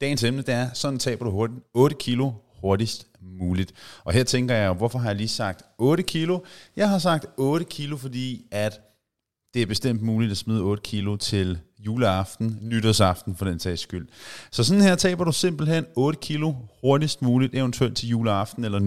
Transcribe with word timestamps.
Dagens 0.00 0.24
emne, 0.24 0.42
det 0.42 0.54
er, 0.54 0.68
sådan 0.74 0.98
taber 0.98 1.24
du 1.24 1.30
hurtigt, 1.30 1.60
8 1.74 1.96
kilo 2.00 2.32
hurtigst 2.60 3.06
muligt. 3.20 3.72
Og 4.04 4.12
her 4.12 4.24
tænker 4.24 4.54
jeg, 4.54 4.72
hvorfor 4.72 4.98
har 4.98 5.08
jeg 5.08 5.16
lige 5.16 5.28
sagt 5.28 5.62
8 5.78 6.02
kilo? 6.02 6.38
Jeg 6.76 6.88
har 6.88 6.98
sagt 6.98 7.26
8 7.36 7.64
kilo, 7.64 7.96
fordi 7.96 8.44
at 8.50 8.80
det 9.54 9.62
er 9.62 9.66
bestemt 9.66 10.02
muligt 10.02 10.30
at 10.30 10.36
smide 10.36 10.60
8 10.60 10.82
kilo 10.82 11.16
til 11.16 11.58
juleaften, 11.78 12.58
nytårsaften 12.62 13.36
for 13.36 13.44
den 13.44 13.58
sags 13.58 13.80
skyld. 13.80 14.08
Så 14.50 14.64
sådan 14.64 14.82
her 14.82 14.96
taber 14.96 15.24
du 15.24 15.32
simpelthen 15.32 15.86
8 15.96 16.18
kilo 16.22 16.54
hurtigst 16.80 17.22
muligt, 17.22 17.54
eventuelt 17.54 17.96
til 17.96 18.08
juleaften 18.08 18.64
eller 18.64 18.78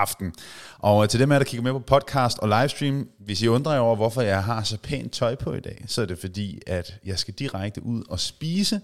aften. 0.00 0.34
Og 0.78 1.02
øh, 1.02 1.08
til 1.08 1.20
dem 1.20 1.32
af 1.32 1.40
der 1.40 1.44
kigger 1.44 1.62
med 1.62 1.72
på 1.72 1.78
podcast 1.78 2.38
og 2.38 2.48
livestream, 2.48 3.08
hvis 3.18 3.42
I 3.42 3.48
undrer 3.48 3.72
jer 3.72 3.80
over, 3.80 3.96
hvorfor 3.96 4.22
jeg 4.22 4.44
har 4.44 4.62
så 4.62 4.78
pænt 4.78 5.12
tøj 5.12 5.34
på 5.34 5.54
i 5.54 5.60
dag, 5.60 5.84
så 5.86 6.02
er 6.02 6.06
det 6.06 6.18
fordi, 6.18 6.60
at 6.66 6.94
jeg 7.04 7.18
skal 7.18 7.34
direkte 7.34 7.82
ud 7.82 8.02
og 8.08 8.20
spise. 8.20 8.80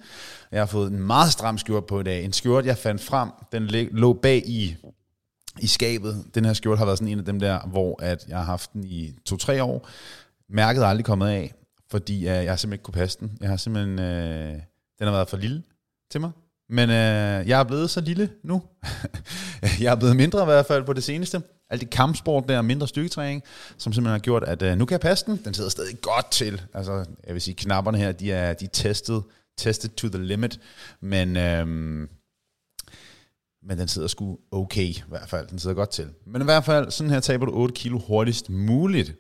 Jeg 0.53 0.61
har 0.61 0.67
fået 0.67 0.93
en 0.93 1.01
meget 1.01 1.33
stram 1.33 1.59
skjort 1.59 1.87
på 1.87 2.01
i 2.01 2.03
dag. 2.03 2.25
En 2.25 2.33
skjort, 2.33 2.67
jeg 2.67 2.79
fandt 2.79 3.03
frem, 3.03 3.31
den 3.53 3.67
lå 3.93 4.13
bag 4.13 4.43
i 4.47 4.77
i 5.61 5.67
skabet. 5.67 6.25
Den 6.35 6.45
her 6.45 6.53
skjort 6.53 6.79
har 6.79 6.85
været 6.85 6.99
sådan 6.99 7.13
en 7.13 7.19
af 7.19 7.25
dem 7.25 7.41
der, 7.41 7.61
hvor 7.67 8.03
at 8.03 8.25
jeg 8.29 8.37
har 8.37 8.45
haft 8.45 8.73
den 8.73 8.85
i 8.85 9.15
to-tre 9.25 9.63
år. 9.63 9.89
Mærket 10.49 10.83
er 10.83 10.87
aldrig 10.87 11.05
kommet 11.05 11.29
af, 11.29 11.55
fordi 11.91 12.17
uh, 12.17 12.25
jeg 12.25 12.59
simpelthen 12.59 12.73
ikke 12.73 12.83
kunne 12.83 12.93
passe 12.93 13.21
den. 13.21 13.39
Jeg 13.41 13.49
har 13.49 13.57
simpelthen, 13.57 13.99
øh, 13.99 14.53
den 14.99 15.07
har 15.07 15.11
været 15.11 15.29
for 15.29 15.37
lille 15.37 15.63
til 16.11 16.21
mig. 16.21 16.31
Men 16.75 16.91
øh, 16.91 17.49
jeg 17.49 17.61
er 17.61 17.65
blevet 17.65 17.91
så 17.91 18.01
lille 18.01 18.31
nu. 18.43 18.63
jeg 19.81 19.93
er 19.93 19.97
blevet 19.97 20.17
mindre 20.17 20.43
i 20.43 20.45
hvert 20.45 20.67
fald 20.67 20.85
på 20.85 20.93
det 20.93 21.05
seneste. 21.05 21.43
Alt 21.71 21.81
det 21.81 21.91
kampsport 21.91 22.49
der, 22.49 22.63
mindre 22.63 22.89
styrketræning, 22.89 23.43
som 23.79 23.93
simpelthen 23.93 24.13
har 24.13 24.19
gjort, 24.19 24.45
at 24.45 24.63
øh, 24.63 24.79
nu 24.79 24.85
kan 24.85 24.93
jeg 24.93 25.01
passe 25.01 25.27
den. 25.27 25.41
Den 25.45 25.55
sidder 25.55 25.71
stadig 25.71 26.01
godt 26.01 26.31
til. 26.31 26.63
Altså, 26.75 27.05
jeg 27.27 27.35
vil 27.35 27.43
sige, 27.43 27.55
knapperne 27.55 27.99
her, 27.99 28.13
de 28.13 28.33
er, 28.33 28.53
de 28.53 28.65
er 28.65 28.69
testet, 28.73 29.23
tested 29.59 29.91
to 29.91 30.09
the 30.09 30.25
limit. 30.25 30.61
Men... 31.01 31.37
øh, 31.37 31.67
men 33.67 33.79
den 33.79 33.89
sidder 33.89 34.09
sgu 34.09 34.39
okay, 34.51 34.83
i 34.83 35.03
hvert 35.09 35.29
fald. 35.29 35.49
Den 35.49 35.59
sidder 35.59 35.77
godt 35.77 35.91
til. 35.91 36.09
Men 36.27 36.43
i 36.43 36.45
hvert 36.45 36.65
fald, 36.65 36.91
sådan 36.91 37.11
her 37.11 37.21
taber 37.21 37.47
du 37.47 37.53
8 37.55 37.75
kilo 37.75 37.99
hurtigst 37.99 38.51
muligt. 38.51 39.15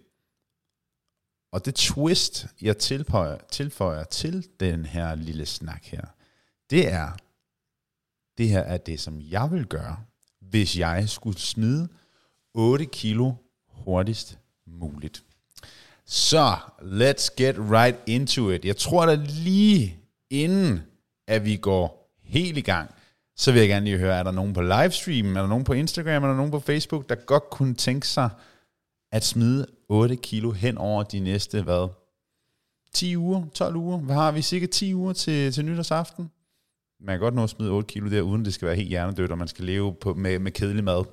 Og 1.53 1.65
det 1.65 1.75
twist, 1.75 2.47
jeg 2.63 2.79
tilføjer, 2.79 3.39
tilføjer 3.51 4.05
til 4.05 4.47
den 4.61 4.87
her 4.87 5.15
lille 5.15 5.47
snak 5.47 5.85
her, 5.85 6.03
det 6.71 6.93
er, 6.93 7.17
det 8.39 8.49
her 8.49 8.61
er 8.61 8.77
det, 8.77 9.01
som 9.01 9.21
jeg 9.21 9.51
vil 9.51 9.67
gøre, 9.67 9.97
hvis 10.41 10.79
jeg 10.79 11.09
skulle 11.09 11.39
smide 11.39 11.89
8 12.55 12.87
kilo 12.87 13.33
hurtigst 13.69 14.39
muligt. 14.67 15.25
Så, 16.07 16.57
let's 16.81 17.35
get 17.37 17.57
right 17.59 17.97
into 18.07 18.51
it. 18.51 18.65
Jeg 18.65 18.77
tror 18.77 19.07
da 19.07 19.15
lige 19.29 19.99
inden, 20.31 20.83
at 21.29 21.45
vi 21.45 21.57
går 21.57 22.15
helt 22.23 22.59
i 22.59 22.61
gang, 22.61 22.95
så 23.37 23.53
vil 23.53 23.61
jeg 23.61 23.69
gerne 23.69 23.85
lige 23.85 23.99
høre, 23.99 24.19
er 24.19 24.23
der 24.23 24.31
nogen 24.31 24.53
på 24.53 24.63
livestream, 24.63 25.37
er 25.37 25.41
der 25.41 25.49
nogen 25.49 25.65
på 25.65 25.73
Instagram, 25.73 26.25
er 26.25 26.29
der 26.29 26.37
nogen 26.37 26.51
på 26.51 26.61
Facebook, 26.61 27.09
der 27.09 27.15
godt 27.15 27.51
kunne 27.51 27.75
tænke 27.75 28.09
sig 28.09 28.31
at 29.13 29.25
smide 29.25 29.67
8 29.89 30.17
kilo 30.17 30.51
hen 30.51 30.79
over 30.79 31.03
de 31.03 31.21
næste, 31.21 31.63
hvad, 31.63 31.89
10 32.95 33.17
uger, 33.17 33.47
12 33.55 33.77
uger? 33.77 33.99
Hvad 33.99 34.15
har 34.15 34.33
vi? 34.33 34.43
Cirka 34.43 34.67
10 34.67 34.95
uger 34.95 35.13
til, 35.13 35.53
til 35.53 35.65
nytårsaften? 35.65 36.31
Man 37.01 37.15
kan 37.15 37.21
godt 37.21 37.35
nå 37.35 37.43
at 37.43 37.51
smide 37.51 37.71
8 37.71 37.87
kilo 37.87 38.11
der, 38.11 38.23
uden 38.23 38.45
det 38.45 38.55
skal 38.55 38.67
være 38.67 38.77
helt 38.77 38.89
hjernedødt, 38.89 39.31
og 39.31 39.39
man 39.39 39.49
skal 39.49 39.65
leve 39.65 39.95
på, 40.01 40.15
med, 40.15 40.39
med 40.39 40.53
kedelig 40.53 40.85
mad. 40.85 41.05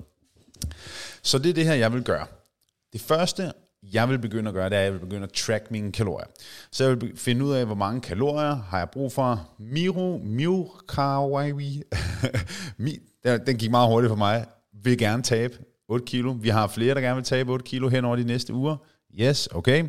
Så 1.22 1.38
det 1.38 1.50
er 1.50 1.54
det 1.54 1.64
her, 1.64 1.74
jeg 1.74 1.92
vil 1.92 2.02
gøre. 2.02 2.26
Det 2.92 3.00
første, 3.00 3.52
jeg 3.92 4.08
vil 4.08 4.18
begynde 4.18 4.48
at 4.48 4.54
gøre, 4.54 4.70
det 4.70 4.76
er, 4.76 4.80
at 4.80 4.84
jeg 4.84 4.92
vil 4.92 4.98
begynde 4.98 5.22
at 5.22 5.32
track 5.32 5.70
mine 5.70 5.92
kalorier. 5.92 6.26
Så 6.70 6.84
jeg 6.84 7.00
vil 7.00 7.12
finde 7.16 7.44
ud 7.44 7.52
af, 7.52 7.66
hvor 7.66 7.74
mange 7.74 8.00
kalorier 8.00 8.54
har 8.54 8.78
jeg 8.78 8.90
brug 8.90 9.12
for. 9.12 9.48
Miro, 9.58 10.20
Miro, 10.24 10.70
Kawaii. 10.88 11.82
Den 13.46 13.58
gik 13.58 13.70
meget 13.70 13.88
hurtigt 13.88 14.08
for 14.08 14.16
mig. 14.16 14.46
Vil 14.82 14.98
gerne 14.98 15.22
tabe 15.22 15.58
8 15.88 16.04
kilo. 16.04 16.36
Vi 16.40 16.48
har 16.48 16.66
flere, 16.66 16.94
der 16.94 17.00
gerne 17.00 17.14
vil 17.14 17.24
tabe 17.24 17.52
8 17.52 17.64
kilo 17.64 17.88
hen 17.88 18.04
over 18.04 18.16
de 18.16 18.24
næste 18.24 18.54
uger. 18.54 18.76
Yes, 19.20 19.48
okay. 19.52 19.84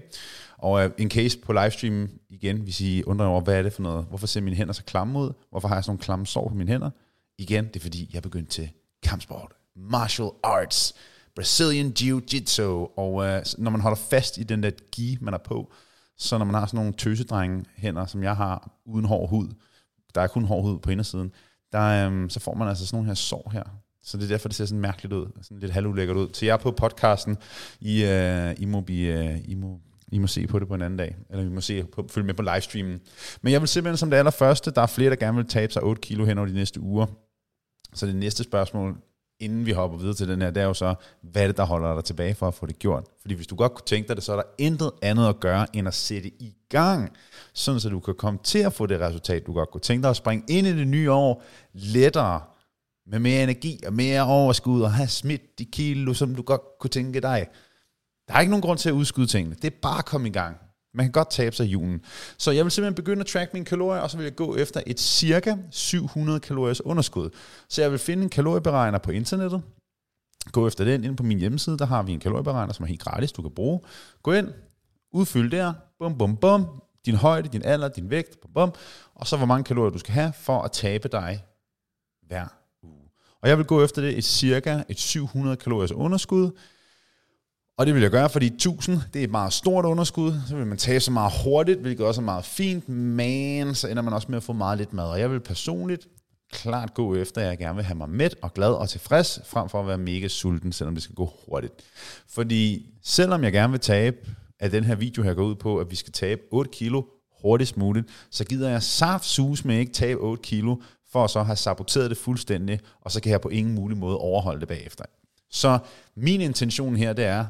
Og 0.58 0.86
øh, 0.86 0.92
in 0.98 1.10
case 1.10 1.38
på 1.40 1.54
livestream 1.54 2.10
igen, 2.30 2.58
hvis 2.58 2.82
I 2.82 3.04
undrer 3.04 3.26
over, 3.26 3.42
hvad 3.42 3.58
er 3.58 3.62
det 3.62 3.74
for 3.74 3.82
noget? 3.82 4.06
Hvorfor 4.10 4.28
ser 4.28 4.42
mine 4.42 4.56
hænder 4.56 4.74
så 4.74 4.84
klamme 4.84 5.20
ud? 5.20 5.32
Hvorfor 5.50 5.68
har 5.68 5.76
jeg 5.76 5.84
sådan 5.84 5.92
nogle 5.92 6.04
klamme 6.04 6.26
sår 6.26 6.50
på 6.50 6.56
mine 6.56 6.72
hænder? 6.72 6.90
Igen, 7.38 7.68
det 7.68 7.76
er 7.76 7.80
fordi, 7.80 8.10
jeg 8.12 8.18
er 8.18 8.22
begyndt 8.22 8.50
til 8.50 8.70
kampsport. 9.04 9.52
Martial 9.76 10.30
arts. 10.44 10.94
Brazilian 11.36 11.94
Jiu-Jitsu, 12.00 12.98
og 12.98 13.26
øh, 13.26 13.44
når 13.58 13.72
man 13.72 13.82
holder 13.82 13.98
fast 13.98 14.38
i 14.38 14.44
den 14.44 14.64
der 14.64 14.72
gi, 14.92 15.18
man 15.22 15.34
er 15.34 15.38
på, 15.38 15.74
så 16.18 16.38
når 16.38 16.46
man 16.46 16.56
har 16.56 16.66
sådan 16.66 16.78
nogle 16.78 16.94
tøsedrenge 16.94 17.66
hænder, 17.76 18.06
som 18.06 18.24
jeg 18.24 18.36
har, 18.36 18.72
uden 18.86 19.06
hård 19.06 19.30
hud, 19.30 19.48
der 20.16 20.22
er 20.22 20.28
kun 20.28 20.44
hård 20.44 20.64
hud 20.64 20.80
på 20.80 20.92
indersiden, 20.92 21.32
der, 21.72 22.08
um, 22.08 22.30
så 22.30 22.40
får 22.40 22.54
man 22.56 22.68
altså 22.68 22.86
sådan 22.86 22.98
nogle 22.98 23.08
her 23.08 23.16
sår 23.16 23.50
her. 23.54 23.64
Så 24.04 24.18
det 24.18 24.24
er 24.24 24.28
derfor, 24.28 24.50
det 24.50 24.56
ser 24.56 24.66
sådan 24.66 24.82
mærkeligt 24.82 25.14
ud, 25.14 25.28
sådan 25.42 25.60
lidt 25.60 25.72
halvulækkert 25.72 26.18
ud. 26.18 26.30
Så 26.34 26.46
jeg 26.46 26.54
er 26.54 26.58
på 26.58 26.72
podcasten, 26.72 27.38
I, 27.80 28.04
øh, 28.04 28.56
I, 28.58 28.66
må, 28.66 28.78
øh, 28.80 28.86
be, 28.86 28.94
i, 30.14 30.18
må, 30.18 30.28
se 30.28 30.48
på 30.48 30.60
det 30.60 30.68
på 30.68 30.76
en 30.76 30.82
anden 30.82 30.98
dag, 30.98 31.16
eller 31.30 31.44
I 31.44 31.50
må 31.50 31.62
se 31.62 31.84
på, 31.84 32.08
følge 32.10 32.26
med 32.26 32.34
på 32.34 32.42
livestreamen. 32.42 33.02
Men 33.42 33.54
jeg 33.54 33.62
vil 33.62 33.68
simpelthen 33.68 33.98
som 33.98 34.10
det 34.10 34.18
allerførste, 34.18 34.72
der 34.72 34.82
er 34.82 34.88
flere, 34.88 35.10
der 35.10 35.16
gerne 35.16 35.38
vil 35.38 35.48
tabe 35.48 35.74
sig 35.74 35.84
8 35.84 36.02
kilo 36.02 36.26
hen 36.26 36.38
over 36.38 36.48
de 36.48 36.54
næste 36.54 36.80
uger. 36.80 37.06
Så 37.94 38.06
det 38.06 38.16
næste 38.16 38.44
spørgsmål, 38.44 38.98
inden 39.40 39.66
vi 39.66 39.72
hopper 39.72 39.98
videre 39.98 40.14
til 40.14 40.28
den 40.28 40.42
her, 40.42 40.52
det 40.52 40.64
er 40.64 40.68
jo 40.68 40.74
så, 40.74 40.96
hvad 41.22 41.44
er 41.44 41.48
det, 41.48 41.58
der 41.58 41.64
holder 41.64 41.94
dig 41.94 42.04
tilbage 42.04 42.36
for 42.36 42.48
at 42.48 42.54
få 42.54 42.66
det 42.66 42.80
gjort? 42.80 43.04
Fordi 43.22 43.36
hvis 43.36 43.48
du 43.48 43.56
godt 43.56 43.74
kunne 43.74 43.86
tænke 43.86 44.08
dig 44.08 44.16
det, 44.16 44.24
så 44.24 44.32
er 44.32 44.36
der 44.36 44.44
intet 44.58 44.92
andet 45.02 45.28
at 45.28 45.40
gøre, 45.40 45.76
end 45.76 45.88
at 45.88 45.94
sætte 45.94 46.30
i 46.30 46.56
gang, 46.70 47.12
sådan 47.54 47.80
så 47.80 47.90
du 47.90 48.00
kan 48.00 48.16
komme 48.16 48.40
til 48.44 48.60
at 48.60 48.74
få 48.74 48.86
det 48.86 49.00
resultat, 49.00 49.48
du 49.48 49.54
godt 49.54 49.72
kunne 49.72 49.82
tænke 49.82 50.04
dig 50.04 50.10
at 50.10 50.16
springe 50.16 50.46
ind 50.50 50.68
i 50.68 50.78
det 50.78 50.88
nye 50.88 51.12
år 51.12 51.44
lettere, 51.74 52.42
med 53.08 53.20
mere 53.20 53.44
energi 53.44 53.80
og 53.88 53.94
mere 53.94 54.26
overskud, 54.26 54.82
og 54.82 54.94
have 54.94 55.08
smidt 55.08 55.60
de 55.60 55.66
kilo, 55.66 56.14
som 56.14 56.36
du 56.36 56.42
godt 56.42 56.62
kunne 56.80 56.90
tænke 56.90 57.22
dig. 57.22 57.48
Der 58.28 58.34
er 58.34 58.40
ikke 58.40 58.52
nogen 58.52 58.62
grund 58.62 58.80
til 58.80 58.90
at 58.90 58.94
udskyde 58.94 59.28
tingene. 59.28 59.56
Det 59.56 59.74
er 59.74 59.78
bare 59.82 59.98
at 59.98 60.06
komme 60.06 60.28
i 60.28 60.32
gang. 60.32 60.58
Man 60.94 61.06
kan 61.06 61.12
godt 61.12 61.30
tabe 61.30 61.56
sig 61.56 61.66
i 61.66 61.70
julen. 61.70 62.02
Så 62.38 62.52
jeg 62.52 62.66
vil 62.66 62.72
simpelthen 62.72 62.96
begynde 62.96 63.20
at 63.20 63.28
track 63.28 63.54
mine 63.54 63.66
kalorier, 63.66 64.02
og 64.02 64.10
så 64.10 64.18
vil 64.18 64.24
jeg 64.24 64.36
gå 64.36 64.56
efter 64.56 64.82
et 64.88 65.00
cirka 65.00 65.56
700 65.72 66.40
kaloriers 66.40 66.82
underskud. 66.82 67.30
Så 67.70 67.82
jeg 67.82 67.92
vil 67.92 68.00
finde 68.00 68.24
en 68.24 68.30
kalorieberegner 68.30 68.98
på 68.98 69.12
internettet, 69.12 69.62
gå 70.52 70.68
efter 70.68 70.84
den 70.86 71.04
ind 71.04 71.18
på 71.18 71.24
min 71.24 71.40
hjemmeside, 71.40 71.78
der 71.78 71.86
har 71.86 72.04
vi 72.04 72.12
en 72.12 72.20
kalorieberegner, 72.20 72.74
som 72.74 72.84
er 72.84 72.88
helt 72.88 73.02
gratis, 73.02 73.32
du 73.32 73.42
kan 73.42 73.52
bruge. 73.52 73.80
Gå 74.24 74.32
ind, 74.32 74.50
udfyld 75.14 75.52
der, 75.52 75.74
bum 76.00 76.18
bum 76.18 76.38
bum, 76.38 76.82
din 77.06 77.16
højde, 77.16 77.50
din 77.50 77.62
alder, 77.66 77.88
din 77.88 78.10
vægt, 78.10 78.42
bum 78.42 78.52
bum, 78.54 78.74
og 79.16 79.28
så 79.28 79.38
hvor 79.38 79.46
mange 79.46 79.64
kalorier 79.64 79.92
du 79.92 80.00
skal 80.00 80.14
have 80.14 80.34
for 80.34 80.62
at 80.62 80.72
tabe 80.72 81.08
dig 81.08 81.44
hver 82.28 82.48
uge. 82.84 83.10
Og 83.42 83.50
jeg 83.50 83.58
vil 83.58 83.66
gå 83.66 83.84
efter 83.84 84.02
det 84.02 84.18
et 84.18 84.24
cirka 84.24 84.84
et 84.90 85.00
700 85.00 85.58
kaloriers 85.58 85.92
underskud, 85.92 86.52
og 87.78 87.86
det 87.86 87.94
vil 87.94 88.02
jeg 88.02 88.12
gøre, 88.12 88.30
fordi 88.30 88.48
1000, 88.48 89.00
det 89.14 89.20
er 89.20 89.24
et 89.24 89.32
meget 89.32 89.54
stort 89.54 89.86
underskud. 89.86 90.34
Så 90.48 90.56
vil 90.56 90.68
man 90.68 90.78
tage 90.78 91.00
så 91.00 91.12
meget 91.12 91.34
hurtigt, 91.44 91.80
hvilket 91.80 92.06
også 92.06 92.22
er 92.22 92.26
meget 92.26 92.46
fint, 92.46 92.90
men 92.90 93.76
så 93.76 93.88
ender 93.88 94.02
man 94.02 94.14
også 94.14 94.28
med 94.30 94.38
at 94.38 94.44
få 94.44 94.54
meget 94.54 94.78
lidt 94.78 94.94
mad. 94.94 95.06
Og 95.06 95.20
jeg 95.20 95.32
vil 95.32 95.40
personligt 95.40 96.08
klart 96.52 96.94
gå 96.94 97.16
efter, 97.16 97.42
at 97.42 97.48
jeg 97.48 97.58
gerne 97.58 97.76
vil 97.76 97.84
have 97.84 97.98
mig 97.98 98.10
mæt 98.10 98.36
og 98.42 98.54
glad 98.54 98.72
og 98.72 98.90
tilfreds, 98.90 99.40
frem 99.46 99.70
for 99.70 99.80
at 99.80 99.88
være 99.88 99.98
mega 99.98 100.28
sulten, 100.28 100.72
selvom 100.72 100.96
det 100.96 101.04
skal 101.04 101.16
gå 101.16 101.34
hurtigt. 101.48 101.74
Fordi 102.30 102.90
selvom 103.04 103.44
jeg 103.44 103.52
gerne 103.52 103.72
vil 103.72 103.80
tabe, 103.80 104.18
at 104.60 104.72
den 104.72 104.84
her 104.84 104.96
video 104.96 105.24
her 105.24 105.34
går 105.34 105.44
ud 105.44 105.56
på, 105.56 105.78
at 105.78 105.92
vi 105.92 105.96
skal 105.96 106.14
tabe 106.14 106.42
8 106.52 106.72
kilo 106.74 107.04
hurtigst 107.42 107.78
muligt, 107.78 108.08
så 108.32 108.46
gider 108.46 108.70
jeg 108.70 108.84
saft 108.84 109.26
sus 109.26 109.66
med 109.66 109.80
ikke 109.80 109.94
tabe 109.94 110.20
8 110.20 110.42
kilo, 110.44 110.76
for 111.12 111.24
at 111.24 111.30
så 111.30 111.44
have 111.44 111.56
saboteret 111.56 112.10
det 112.10 112.18
fuldstændig, 112.18 112.80
og 113.02 113.12
så 113.12 113.22
kan 113.22 113.32
jeg 113.32 113.42
på 113.42 113.50
ingen 113.50 113.76
mulig 113.76 113.98
måde 113.98 114.18
overholde 114.18 114.60
det 114.60 114.68
bagefter. 114.68 115.06
Så 115.52 115.80
min 116.16 116.42
intention 116.42 116.96
her, 116.96 117.14
det 117.14 117.26
er, 117.26 117.46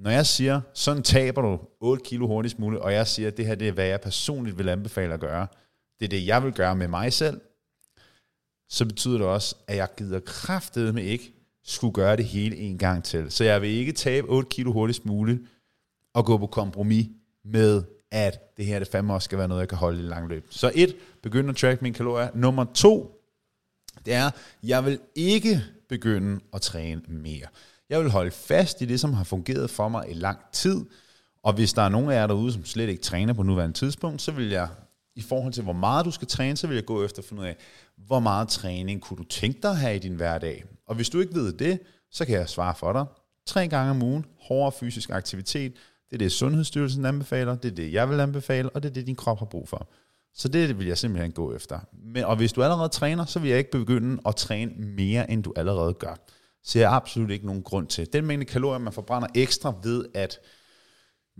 når 0.00 0.10
jeg 0.10 0.26
siger, 0.26 0.60
sådan 0.74 1.02
taber 1.02 1.42
du 1.42 1.60
8 1.80 2.04
kilo 2.04 2.26
hurtigst 2.26 2.58
muligt, 2.58 2.82
og 2.82 2.92
jeg 2.92 3.06
siger, 3.06 3.28
at 3.28 3.36
det 3.36 3.46
her 3.46 3.54
det 3.54 3.68
er, 3.68 3.72
hvad 3.72 3.86
jeg 3.86 4.00
personligt 4.00 4.58
vil 4.58 4.68
anbefale 4.68 5.14
at 5.14 5.20
gøre, 5.20 5.46
det 6.00 6.04
er 6.04 6.08
det, 6.08 6.26
jeg 6.26 6.42
vil 6.42 6.52
gøre 6.52 6.76
med 6.76 6.88
mig 6.88 7.12
selv, 7.12 7.40
så 8.68 8.84
betyder 8.84 9.18
det 9.18 9.26
også, 9.26 9.56
at 9.66 9.76
jeg 9.76 9.88
gider 9.96 10.20
kraftet 10.20 10.94
med 10.94 11.02
ikke 11.02 11.34
skulle 11.64 11.92
gøre 11.92 12.16
det 12.16 12.24
hele 12.24 12.56
en 12.56 12.78
gang 12.78 13.04
til. 13.04 13.30
Så 13.30 13.44
jeg 13.44 13.62
vil 13.62 13.70
ikke 13.70 13.92
tabe 13.92 14.28
8 14.28 14.48
kilo 14.48 14.72
hurtigst 14.72 15.06
muligt 15.06 15.40
og 16.14 16.24
gå 16.24 16.38
på 16.38 16.46
kompromis 16.46 17.06
med, 17.44 17.82
at 18.10 18.56
det 18.56 18.66
her 18.66 18.78
det 18.78 18.88
fandme 18.88 19.14
også 19.14 19.24
skal 19.24 19.38
være 19.38 19.48
noget, 19.48 19.60
jeg 19.60 19.68
kan 19.68 19.78
holde 19.78 19.98
i 19.98 20.02
lang 20.02 20.28
løb. 20.28 20.46
Så 20.50 20.72
et, 20.74 20.96
begynd 21.22 21.50
at 21.50 21.56
track 21.56 21.82
mine 21.82 21.94
kalorier. 21.94 22.28
Nummer 22.34 22.64
to, 22.74 23.22
det 24.06 24.14
er, 24.14 24.30
jeg 24.62 24.84
vil 24.84 24.98
ikke 25.14 25.62
begynde 25.88 26.40
at 26.52 26.60
træne 26.60 27.02
mere. 27.08 27.46
Jeg 27.90 28.00
vil 28.00 28.10
holde 28.10 28.30
fast 28.30 28.82
i 28.82 28.84
det, 28.84 29.00
som 29.00 29.12
har 29.12 29.24
fungeret 29.24 29.70
for 29.70 29.88
mig 29.88 30.04
i 30.10 30.14
lang 30.14 30.38
tid, 30.52 30.84
og 31.42 31.52
hvis 31.52 31.72
der 31.72 31.82
er 31.82 31.88
nogen 31.88 32.10
af 32.10 32.14
jer 32.14 32.26
derude, 32.26 32.52
som 32.52 32.64
slet 32.64 32.88
ikke 32.88 33.02
træner 33.02 33.32
på 33.32 33.42
nuværende 33.42 33.76
tidspunkt, 33.76 34.22
så 34.22 34.32
vil 34.32 34.48
jeg, 34.48 34.68
i 35.16 35.22
forhold 35.22 35.52
til 35.52 35.62
hvor 35.62 35.72
meget 35.72 36.06
du 36.06 36.10
skal 36.10 36.28
træne, 36.28 36.56
så 36.56 36.66
vil 36.66 36.74
jeg 36.74 36.84
gå 36.84 37.04
efter 37.04 37.18
at 37.18 37.24
finde 37.24 37.42
ud 37.42 37.46
af, 37.46 37.56
hvor 37.96 38.20
meget 38.20 38.48
træning 38.48 39.00
kunne 39.00 39.16
du 39.16 39.24
tænke 39.24 39.58
dig 39.62 39.70
at 39.70 39.76
have 39.76 39.96
i 39.96 39.98
din 39.98 40.14
hverdag. 40.14 40.64
Og 40.86 40.94
hvis 40.94 41.08
du 41.10 41.20
ikke 41.20 41.34
ved 41.34 41.52
det, 41.52 41.80
så 42.10 42.24
kan 42.24 42.34
jeg 42.34 42.48
svare 42.48 42.74
for 42.74 42.92
dig. 42.92 43.04
Tre 43.46 43.68
gange 43.68 43.90
om 43.90 44.02
ugen, 44.02 44.24
hårdere 44.40 44.72
fysisk 44.72 45.10
aktivitet, 45.10 45.72
det 46.10 46.16
er 46.16 46.18
det 46.18 46.32
Sundhedsstyrelsen 46.32 47.04
anbefaler, 47.04 47.54
det 47.54 47.70
er 47.70 47.74
det 47.74 47.92
jeg 47.92 48.10
vil 48.10 48.20
anbefale, 48.20 48.70
og 48.70 48.82
det 48.82 48.88
er 48.88 48.92
det 48.92 49.06
din 49.06 49.16
krop 49.16 49.38
har 49.38 49.46
brug 49.46 49.68
for. 49.68 49.88
Så 50.34 50.48
det 50.48 50.78
vil 50.78 50.86
jeg 50.86 50.98
simpelthen 50.98 51.32
gå 51.32 51.54
efter. 51.54 51.80
Men, 51.92 52.24
og 52.24 52.36
hvis 52.36 52.52
du 52.52 52.62
allerede 52.62 52.88
træner, 52.88 53.24
så 53.24 53.38
vil 53.38 53.48
jeg 53.48 53.58
ikke 53.58 53.70
begynde 53.70 54.22
at 54.26 54.36
træne 54.36 54.72
mere, 54.76 55.30
end 55.30 55.42
du 55.42 55.52
allerede 55.56 55.94
gør 55.94 56.14
ser 56.64 56.80
jeg 56.80 56.92
absolut 56.92 57.30
ikke 57.30 57.46
nogen 57.46 57.62
grund 57.62 57.86
til. 57.86 58.12
Den 58.12 58.26
mængde 58.26 58.44
kalorier, 58.46 58.78
man 58.78 58.92
forbrænder 58.92 59.28
ekstra 59.34 59.74
ved 59.82 60.04
at 60.14 60.38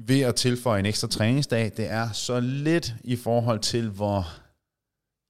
ved 0.07 0.21
at 0.21 0.35
tilføje 0.35 0.81
en 0.81 0.87
ekstra 0.87 1.09
træningsdag, 1.09 1.73
det 1.77 1.91
er 1.91 2.13
så 2.13 2.41
lidt 2.41 2.95
i 3.05 3.17
forhold 3.17 3.61
til, 3.61 3.89
hvor 3.89 4.27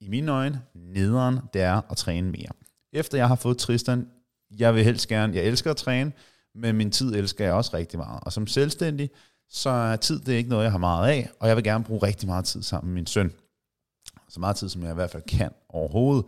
i 0.00 0.08
mine 0.08 0.32
øjne 0.32 0.62
nederen 0.74 1.38
det 1.54 1.62
er 1.62 1.90
at 1.90 1.96
træne 1.96 2.30
mere. 2.30 2.52
Efter 2.92 3.18
jeg 3.18 3.28
har 3.28 3.34
fået 3.34 3.58
Tristan, 3.58 4.08
jeg 4.58 4.74
vil 4.74 4.84
helst 4.84 5.08
gerne, 5.08 5.36
jeg 5.36 5.44
elsker 5.44 5.70
at 5.70 5.76
træne, 5.76 6.12
men 6.54 6.76
min 6.76 6.90
tid 6.90 7.14
elsker 7.14 7.44
jeg 7.44 7.54
også 7.54 7.76
rigtig 7.76 7.98
meget. 7.98 8.20
Og 8.22 8.32
som 8.32 8.46
selvstændig, 8.46 9.10
så 9.48 9.70
er 9.70 9.96
tid 9.96 10.20
det 10.20 10.34
er 10.34 10.38
ikke 10.38 10.50
noget, 10.50 10.64
jeg 10.64 10.72
har 10.72 10.78
meget 10.78 11.08
af, 11.10 11.30
og 11.40 11.48
jeg 11.48 11.56
vil 11.56 11.64
gerne 11.64 11.84
bruge 11.84 12.06
rigtig 12.06 12.28
meget 12.28 12.44
tid 12.44 12.62
sammen 12.62 12.88
med 12.88 12.94
min 12.94 13.06
søn. 13.06 13.32
Så 14.28 14.40
meget 14.40 14.56
tid, 14.56 14.68
som 14.68 14.82
jeg 14.82 14.90
i 14.90 14.94
hvert 14.94 15.10
fald 15.10 15.22
kan 15.22 15.50
overhovedet. 15.68 16.24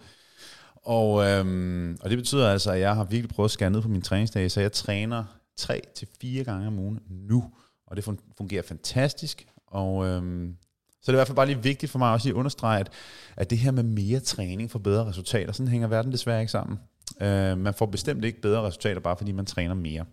Og, 0.82 1.24
øhm, 1.24 1.96
og 2.00 2.10
det 2.10 2.18
betyder 2.18 2.50
altså, 2.50 2.72
at 2.72 2.80
jeg 2.80 2.94
har 2.94 3.04
virkelig 3.04 3.30
prøvet 3.30 3.46
at 3.46 3.50
skære 3.50 3.70
ned 3.70 3.82
på 3.82 3.88
min 3.88 4.02
træningsdag, 4.02 4.50
så 4.50 4.60
jeg 4.60 4.72
træner 4.72 5.24
tre 5.56 5.82
til 5.94 6.08
fire 6.20 6.44
gange 6.44 6.66
om 6.66 6.78
ugen 6.78 7.00
nu, 7.08 7.52
og 7.86 7.96
det 7.96 8.04
fungerer 8.36 8.62
fantastisk. 8.62 9.46
Og 9.66 10.06
øhm, 10.06 10.56
så 11.02 11.12
det 11.12 11.14
er 11.14 11.18
i 11.18 11.18
hvert 11.18 11.26
fald 11.26 11.36
bare 11.36 11.46
lige 11.46 11.62
vigtigt 11.62 11.92
for 11.92 11.98
mig 11.98 12.12
også 12.12 12.28
at 12.28 12.34
understrege, 12.34 12.80
at, 12.80 12.92
at 13.36 13.50
det 13.50 13.58
her 13.58 13.70
med 13.70 13.82
mere 13.82 14.20
træning 14.20 14.70
for 14.70 14.78
bedre 14.78 15.06
resultater, 15.06 15.52
sådan 15.52 15.68
hænger 15.68 15.88
verden 15.88 16.12
desværre 16.12 16.40
ikke 16.40 16.52
sammen. 16.52 16.78
Øh, 17.20 17.58
man 17.58 17.74
får 17.74 17.86
bestemt 17.86 18.24
ikke 18.24 18.40
bedre 18.40 18.62
resultater, 18.62 19.00
bare 19.00 19.16
fordi 19.16 19.32
man 19.32 19.46
træner 19.46 19.74
mere. 19.74 20.04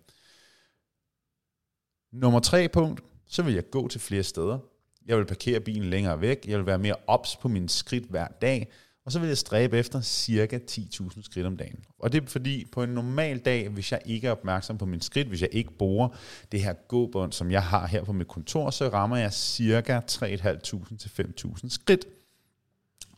Nummer 2.12 2.40
tre 2.40 2.68
punkt, 2.68 3.00
så 3.26 3.42
vil 3.42 3.54
jeg 3.54 3.70
gå 3.70 3.88
til 3.88 4.00
flere 4.00 4.22
steder. 4.22 4.58
Jeg 5.06 5.18
vil 5.18 5.24
parkere 5.24 5.60
bilen 5.60 5.90
længere 5.90 6.20
væk. 6.20 6.46
Jeg 6.48 6.58
vil 6.58 6.66
være 6.66 6.78
mere 6.78 6.96
ops 7.06 7.36
på 7.36 7.48
min 7.48 7.68
skridt 7.68 8.04
hver 8.04 8.28
dag. 8.28 8.72
Og 9.04 9.12
så 9.12 9.18
vil 9.18 9.28
jeg 9.28 9.38
stræbe 9.38 9.78
efter 9.78 10.00
cirka 10.00 10.58
10.000 10.70 11.22
skridt 11.22 11.46
om 11.46 11.56
dagen. 11.56 11.84
Og 11.98 12.12
det 12.12 12.22
er 12.22 12.26
fordi, 12.26 12.64
på 12.72 12.82
en 12.82 12.90
normal 12.90 13.38
dag, 13.38 13.68
hvis 13.68 13.92
jeg 13.92 14.00
ikke 14.06 14.26
er 14.26 14.32
opmærksom 14.32 14.78
på 14.78 14.86
min 14.86 15.00
skridt, 15.00 15.28
hvis 15.28 15.42
jeg 15.42 15.48
ikke 15.52 15.72
bruger 15.78 16.08
det 16.52 16.62
her 16.62 16.72
gåbånd, 16.88 17.32
som 17.32 17.50
jeg 17.50 17.62
har 17.62 17.86
her 17.86 18.04
på 18.04 18.12
mit 18.12 18.28
kontor, 18.28 18.70
så 18.70 18.88
rammer 18.88 19.16
jeg 19.16 19.32
cirka 19.32 20.00
3.500 20.10 20.96
til 20.96 21.10
5.000 21.44 21.68
skridt. 21.68 22.06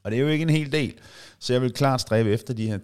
Og 0.03 0.11
det 0.11 0.17
er 0.17 0.23
jo 0.23 0.29
ikke 0.29 0.43
en 0.43 0.51
hel 0.51 0.73
del. 0.73 0.95
Så 1.39 1.53
jeg 1.53 1.63
vil 1.63 1.73
klart 1.73 2.01
stræbe 2.01 2.31
efter 2.31 2.55
de 2.55 2.67
her 2.67 2.79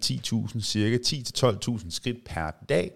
10.000, 0.53 0.61
cirka 0.61 0.97
10-12.000 1.05 1.89
skridt 1.89 2.17
per 2.25 2.51
dag. 2.69 2.91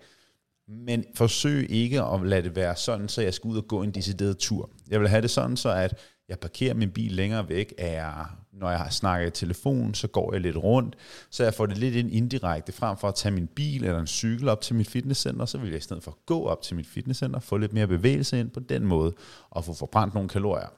Men 0.68 1.06
forsøg 1.16 1.72
ikke 1.72 2.02
at 2.02 2.26
lade 2.26 2.44
det 2.44 2.56
være 2.56 2.76
sådan, 2.76 3.10
så 3.10 3.22
jeg 3.22 3.34
skal 3.34 3.48
ud 3.48 3.58
og 3.58 3.68
gå 3.68 3.84
en 3.84 3.92
decideret 3.92 4.38
tur. 4.38 4.70
Jeg 4.90 5.00
vil 5.00 5.10
have 5.10 5.22
det 5.22 5.30
sådan, 5.30 5.58
så 5.58 5.70
at 5.70 5.98
jeg 6.34 6.40
parkerer 6.40 6.74
min 6.74 6.92
bil 6.92 7.12
længere 7.12 7.50
væk, 7.50 7.74
er 7.78 7.92
jeg, 7.92 8.26
når 8.54 8.70
jeg 8.70 8.80
har 8.80 8.90
snakket 8.90 9.28
i 9.28 9.32
telefon, 9.32 9.94
så 9.94 10.08
går 10.08 10.34
jeg 10.34 10.42
lidt 10.42 10.58
rundt, 10.58 10.96
så 11.30 11.44
jeg 11.44 11.54
får 11.54 11.66
det 11.66 11.78
lidt 11.78 11.96
ind 11.96 12.12
indirekte, 12.12 12.72
frem 12.72 12.98
for 12.98 13.08
at 13.08 13.16
tage 13.16 13.34
min 13.34 13.48
bil 13.48 13.84
eller 13.84 14.00
en 14.00 14.08
cykel 14.08 14.50
op 14.50 14.62
til 14.62 14.76
mit 14.76 14.90
fitnesscenter, 14.90 15.46
så 15.46 15.58
vil 15.58 15.70
jeg 15.70 15.78
i 15.78 15.82
stedet 15.82 16.04
for 16.04 16.18
gå 16.26 16.46
op 16.46 16.62
til 16.62 16.76
mit 16.76 16.88
fitnesscenter, 16.88 17.40
få 17.40 17.58
lidt 17.58 17.74
mere 17.74 17.88
bevægelse 17.88 18.40
ind 18.40 18.50
på 18.50 18.60
den 18.60 18.86
måde, 18.86 19.14
og 19.50 19.66
få 19.66 19.74
forbrændt 19.74 20.14
nogle 20.14 20.30
kalorier. 20.30 20.74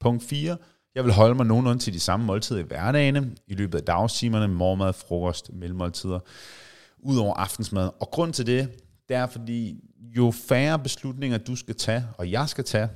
Punkt 0.00 0.22
4. 0.24 0.56
Jeg 0.94 1.04
vil 1.04 1.12
holde 1.12 1.34
mig 1.34 1.46
nogenlunde 1.46 1.82
til 1.82 1.92
de 1.92 2.00
samme 2.00 2.26
måltider 2.26 2.60
i 2.60 2.62
hverdagen, 2.62 3.36
i 3.46 3.54
løbet 3.54 3.78
af 3.78 3.84
dagstimerne, 3.84 4.48
morgenmad, 4.48 4.92
frokost, 4.92 5.52
mellemmåltider, 5.52 6.18
ud 6.98 7.16
over 7.16 7.34
aftensmad. 7.34 7.90
Og 8.00 8.10
grund 8.10 8.32
til 8.32 8.46
det, 8.46 8.68
det 9.08 9.16
er 9.16 9.26
fordi, 9.26 9.80
jo 10.16 10.30
færre 10.30 10.78
beslutninger 10.78 11.38
du 11.38 11.56
skal 11.56 11.74
tage, 11.74 12.04
og 12.18 12.30
jeg 12.30 12.48
skal 12.48 12.64
tage, 12.64 12.88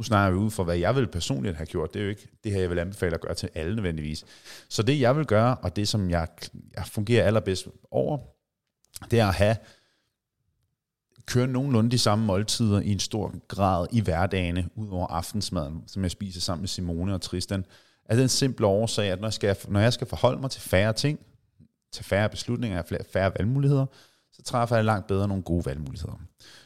nu 0.00 0.04
snakker 0.04 0.38
vi 0.38 0.44
ud 0.44 0.50
for, 0.50 0.64
hvad 0.64 0.76
jeg 0.76 0.96
vil 0.96 1.06
personligt 1.06 1.56
have 1.56 1.66
gjort. 1.66 1.94
Det 1.94 2.00
er 2.00 2.04
jo 2.04 2.10
ikke 2.10 2.28
det 2.44 2.52
her, 2.52 2.60
jeg 2.60 2.70
vil 2.70 2.78
anbefale 2.78 3.14
at 3.14 3.20
gøre 3.20 3.34
til 3.34 3.48
alle 3.54 3.74
nødvendigvis. 3.74 4.24
Så 4.68 4.82
det, 4.82 5.00
jeg 5.00 5.16
vil 5.16 5.26
gøre, 5.26 5.54
og 5.54 5.76
det, 5.76 5.88
som 5.88 6.10
jeg, 6.10 6.28
jeg 6.76 6.86
fungerer 6.86 7.26
allerbedst 7.26 7.68
over, 7.90 8.18
det 9.10 9.20
er 9.20 9.26
at 9.26 9.34
have 9.34 9.56
køre 11.26 11.46
nogenlunde 11.46 11.90
de 11.90 11.98
samme 11.98 12.26
måltider 12.26 12.80
i 12.80 12.92
en 12.92 12.98
stor 12.98 13.34
grad 13.48 13.86
i 13.92 14.00
hverdagene, 14.00 14.68
ud 14.74 14.88
over 14.88 15.06
aftensmaden, 15.06 15.82
som 15.86 16.02
jeg 16.02 16.10
spiser 16.10 16.40
sammen 16.40 16.62
med 16.62 16.68
Simone 16.68 17.14
og 17.14 17.20
Tristan, 17.20 17.64
er 18.04 18.16
den 18.16 18.28
simple 18.28 18.66
årsag, 18.66 19.10
at 19.10 19.20
når 19.20 19.26
jeg 19.26 19.32
skal, 19.32 19.56
når 19.68 19.80
jeg 19.80 19.92
skal 19.92 20.06
forholde 20.06 20.40
mig 20.40 20.50
til 20.50 20.62
færre 20.62 20.92
ting, 20.92 21.20
til 21.92 22.04
færre 22.04 22.28
beslutninger, 22.28 22.82
færre, 22.82 23.04
færre 23.12 23.32
valgmuligheder, 23.38 23.86
så 24.40 24.44
træffer 24.44 24.76
jeg 24.76 24.84
langt 24.84 25.06
bedre 25.06 25.28
nogle 25.28 25.42
gode 25.42 25.66
valgmuligheder. 25.66 26.20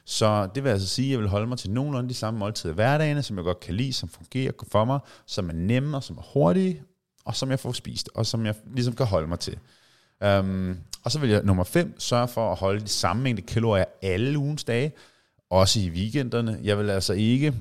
Så 0.05 0.49
det 0.55 0.65
vil 0.65 0.71
altså 0.71 0.89
sige, 0.89 1.07
at 1.07 1.11
jeg 1.11 1.19
vil 1.19 1.29
holde 1.29 1.47
mig 1.47 1.59
til 1.59 1.71
nogenlunde 1.71 2.09
de 2.09 2.15
samme 2.15 2.39
måltider 2.39 2.73
i 2.73 2.75
hverdagen, 2.75 3.23
som 3.23 3.37
jeg 3.37 3.45
godt 3.45 3.61
kan 3.61 3.75
lide, 3.75 3.93
som 3.93 4.09
fungerer 4.09 4.53
for 4.69 4.85
mig, 4.85 4.99
som 5.27 5.49
er 5.49 5.53
nemme 5.53 5.97
og 5.97 6.05
som 6.05 6.19
er 6.19 6.23
hurtige, 6.33 6.83
og 7.25 7.37
som 7.37 7.51
jeg 7.51 7.61
får 7.61 7.73
spist, 7.73 8.11
og 8.15 8.27
som 8.27 8.47
jeg 8.47 8.55
ligesom 8.75 8.95
kan 8.95 9.07
holde 9.07 9.29
mig 9.29 9.39
til. 9.39 9.59
Um, 10.27 10.79
og 11.05 11.13
så 11.13 11.19
vil 11.19 11.31
jeg 11.31 11.43
nummer 11.43 11.65
5 11.65 12.01
sørge 12.01 12.29
for 12.29 12.53
at 12.53 12.59
holde 12.59 12.81
de 12.81 12.89
samme 12.89 13.23
mængde 13.23 13.43
kalorier 13.43 13.85
alle 14.03 14.39
ugens 14.39 14.65
dage, 14.65 14.93
også 15.51 15.81
i 15.81 15.91
weekenderne. 15.91 16.61
Jeg 16.63 16.79
vil 16.79 16.91
altså 16.91 17.13
ikke, 17.13 17.55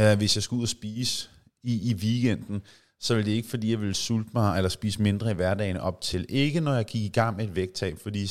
uh, 0.00 0.12
hvis 0.12 0.36
jeg 0.36 0.42
skal 0.42 0.56
ud 0.56 0.62
og 0.62 0.68
spise 0.68 1.28
i, 1.62 1.90
i 1.90 1.94
weekenden, 1.94 2.62
så 3.00 3.14
vil 3.14 3.26
det 3.26 3.32
ikke, 3.32 3.48
fordi 3.48 3.70
jeg 3.70 3.80
vil 3.80 3.94
sulte 3.94 4.30
mig 4.34 4.56
eller 4.56 4.68
spise 4.68 5.02
mindre 5.02 5.30
i 5.30 5.34
hverdagen 5.34 5.76
op 5.76 6.00
til. 6.00 6.26
Ikke 6.28 6.60
når 6.60 6.74
jeg 6.74 6.84
gik 6.84 7.02
i 7.02 7.08
gang 7.08 7.36
med 7.36 7.44
et 7.44 7.56
vægttab, 7.56 7.98
fordi 8.02 8.30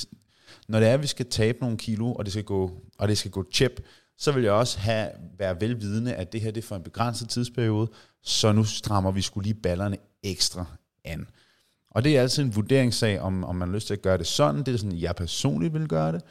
når 0.68 0.80
det 0.80 0.90
er, 0.90 0.94
at 0.94 1.02
vi 1.02 1.08
skal 1.08 1.26
tabe 1.30 1.58
nogle 1.62 1.78
kilo, 1.78 2.14
og 2.14 2.26
det 2.26 2.34
skal 2.34 2.44
gå, 2.44 2.72
og 2.98 3.08
det 3.08 3.18
skal 3.18 3.32
gå 3.32 3.46
chip, 3.54 3.82
så 4.18 4.32
vil 4.32 4.44
jeg 4.44 4.52
også 4.52 4.80
have, 4.80 5.10
være 5.38 5.62
velvidende, 5.62 6.14
at 6.14 6.34
det 6.34 6.42
her 6.42 6.52
det 6.52 6.64
er 6.64 6.68
for 6.68 6.76
en 6.76 6.84
begrænset 6.84 7.30
tidsperiode, 7.30 7.92
så 8.24 8.52
nu 8.52 8.64
strammer 8.64 9.12
vi 9.12 9.22
skulle 9.22 9.48
lige 9.48 9.62
ballerne 9.62 9.98
ekstra 10.24 10.66
an. 11.06 11.28
Og 11.92 12.04
det 12.04 12.18
er 12.18 12.22
altid 12.22 12.44
en 12.44 12.56
vurderingssag, 12.56 13.20
om, 13.20 13.44
om 13.44 13.56
man 13.56 13.68
har 13.68 13.76
lyst 13.76 13.88
til 13.88 13.94
at 13.94 14.02
gøre 14.02 14.18
det 14.18 14.28
sådan. 14.28 14.64
Det 14.64 14.74
er 14.74 14.78
sådan, 14.78 14.98
jeg 14.98 15.16
personligt 15.16 15.74
vil 15.74 15.88
gøre 15.88 16.12
det. 16.12 16.22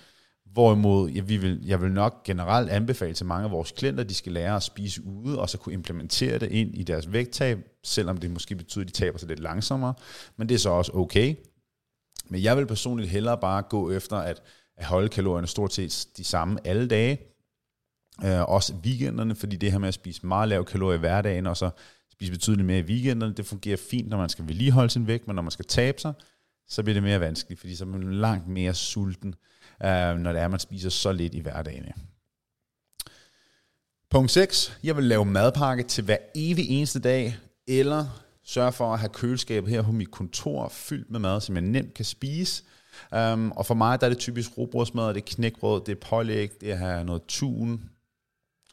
Hvorimod 0.52 1.10
jeg, 1.10 1.28
vi 1.28 1.36
vil, 1.36 1.66
jeg 1.66 1.82
vil 1.82 1.92
nok 1.92 2.24
generelt 2.24 2.70
anbefale 2.70 3.14
til 3.14 3.26
mange 3.26 3.44
af 3.44 3.50
vores 3.50 3.72
klienter, 3.72 4.04
at 4.04 4.08
de 4.08 4.14
skal 4.14 4.32
lære 4.32 4.56
at 4.56 4.62
spise 4.62 5.04
ude, 5.04 5.38
og 5.38 5.50
så 5.50 5.58
kunne 5.58 5.72
implementere 5.72 6.38
det 6.38 6.52
ind 6.52 6.74
i 6.74 6.82
deres 6.82 7.12
vægttab, 7.12 7.58
selvom 7.84 8.16
det 8.16 8.30
måske 8.30 8.54
betyder, 8.54 8.84
at 8.84 8.88
de 8.88 8.92
taber 8.92 9.18
sig 9.18 9.28
lidt 9.28 9.40
langsommere. 9.40 9.94
Men 10.36 10.48
det 10.48 10.54
er 10.54 10.58
så 10.58 10.70
også 10.70 10.92
okay. 10.94 11.34
Men 12.30 12.42
jeg 12.42 12.56
vil 12.56 12.66
personligt 12.66 13.10
hellere 13.10 13.38
bare 13.38 13.62
gå 13.62 13.90
efter 13.90 14.16
at, 14.16 14.42
at 14.76 14.86
holde 14.86 15.08
kalorierne 15.08 15.46
stort 15.46 15.72
set 15.72 16.06
de 16.16 16.24
samme 16.24 16.66
alle 16.66 16.88
dage, 16.88 17.18
øh, 18.24 18.42
også 18.42 18.74
weekenderne, 18.84 19.34
fordi 19.34 19.56
det 19.56 19.72
her 19.72 19.78
med 19.78 19.88
at 19.88 19.94
spise 19.94 20.26
meget 20.26 20.48
lav 20.48 20.64
kalorier 20.64 20.96
i 20.96 21.00
hverdagen, 21.00 21.46
og 21.46 21.56
så 21.56 21.70
spise 22.12 22.32
betydeligt 22.32 22.66
mere 22.66 22.78
i 22.78 22.82
weekenderne, 22.82 23.34
det 23.34 23.46
fungerer 23.46 23.76
fint, 23.90 24.08
når 24.08 24.16
man 24.16 24.28
skal 24.28 24.46
vedligeholde 24.48 24.90
sin 24.90 25.06
vægt, 25.06 25.26
men 25.26 25.36
når 25.36 25.42
man 25.42 25.50
skal 25.50 25.64
tabe 25.64 26.00
sig, 26.00 26.12
så 26.68 26.82
bliver 26.82 26.94
det 26.94 27.02
mere 27.02 27.20
vanskeligt, 27.20 27.60
fordi 27.60 27.76
så 27.76 27.84
er 27.84 27.88
man 27.88 28.12
langt 28.12 28.48
mere 28.48 28.74
sulten, 28.74 29.34
øh, 29.84 30.16
når 30.16 30.32
det 30.32 30.40
er, 30.40 30.44
at 30.44 30.50
man 30.50 30.60
spiser 30.60 30.90
så 30.90 31.12
lidt 31.12 31.34
i 31.34 31.40
hverdagen. 31.40 31.84
Punkt 34.10 34.30
6. 34.30 34.78
Jeg 34.82 34.96
vil 34.96 35.04
lave 35.04 35.24
madpakke 35.24 35.82
til 35.82 36.04
hver 36.04 36.16
evig 36.34 36.70
eneste 36.70 37.00
dag, 37.00 37.36
eller 37.66 38.06
sørge 38.50 38.72
for 38.72 38.92
at 38.92 38.98
have 38.98 39.08
køleskabet 39.08 39.70
her 39.70 39.82
på 39.82 39.92
mit 39.92 40.10
kontor 40.10 40.68
fyldt 40.68 41.10
med 41.10 41.20
mad, 41.20 41.40
som 41.40 41.54
jeg 41.54 41.62
nemt 41.62 41.94
kan 41.94 42.04
spise. 42.04 42.62
Um, 43.16 43.52
og 43.52 43.66
for 43.66 43.74
mig 43.74 44.00
der 44.00 44.06
er 44.06 44.10
det 44.10 44.18
typisk 44.18 44.58
robrødsmad, 44.58 45.08
det 45.08 45.16
er 45.16 45.34
knækbrød, 45.34 45.80
det 45.86 45.92
er 45.92 46.00
pålæg, 46.08 46.60
det 46.60 46.68
er 46.70 46.72
at 46.72 46.78
have 46.78 47.04
noget 47.04 47.22
tun, 47.28 47.90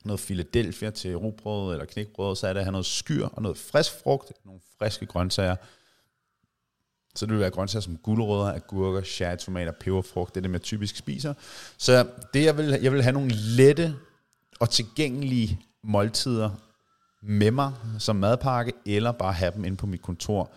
noget 0.06 0.20
Philadelphia 0.20 0.90
til 0.90 1.16
robrød 1.16 1.72
eller 1.72 1.86
knækbrød, 1.86 2.36
så 2.36 2.48
er 2.48 2.54
det 2.54 2.60
at 2.60 2.66
have 2.66 2.72
noget 2.72 2.86
skyr 2.86 3.26
og 3.26 3.42
noget 3.42 3.58
frisk 3.58 3.92
frugt, 4.04 4.32
nogle 4.46 4.62
friske 4.80 5.06
grøntsager. 5.06 5.56
Så 7.16 7.26
det 7.26 7.34
vil 7.34 7.40
være 7.40 7.50
grøntsager 7.50 7.82
som 7.82 7.98
gulerødder, 7.98 8.54
agurker, 8.54 9.02
cherry, 9.02 9.38
tomater, 9.38 9.72
peberfrugt, 9.72 10.36
det 10.36 10.40
er 10.40 10.42
det, 10.42 10.52
man 10.52 10.62
typisk 10.62 10.96
spiser. 10.96 11.34
Så 11.78 12.08
det, 12.34 12.44
jeg 12.44 12.58
vil, 12.58 12.80
jeg 12.82 12.92
vil 12.92 13.04
have 13.04 13.14
nogle 13.14 13.32
lette 13.32 13.96
og 14.60 14.70
tilgængelige 14.70 15.60
måltider 15.84 16.50
med 17.24 17.52
mig 17.52 17.74
som 18.00 18.16
madpakke, 18.16 18.74
eller 18.86 19.12
bare 19.12 19.34
have 19.34 19.52
dem 19.56 19.66
inde 19.66 19.78
på 19.78 19.86
mit 19.86 20.02
kontor, 20.02 20.52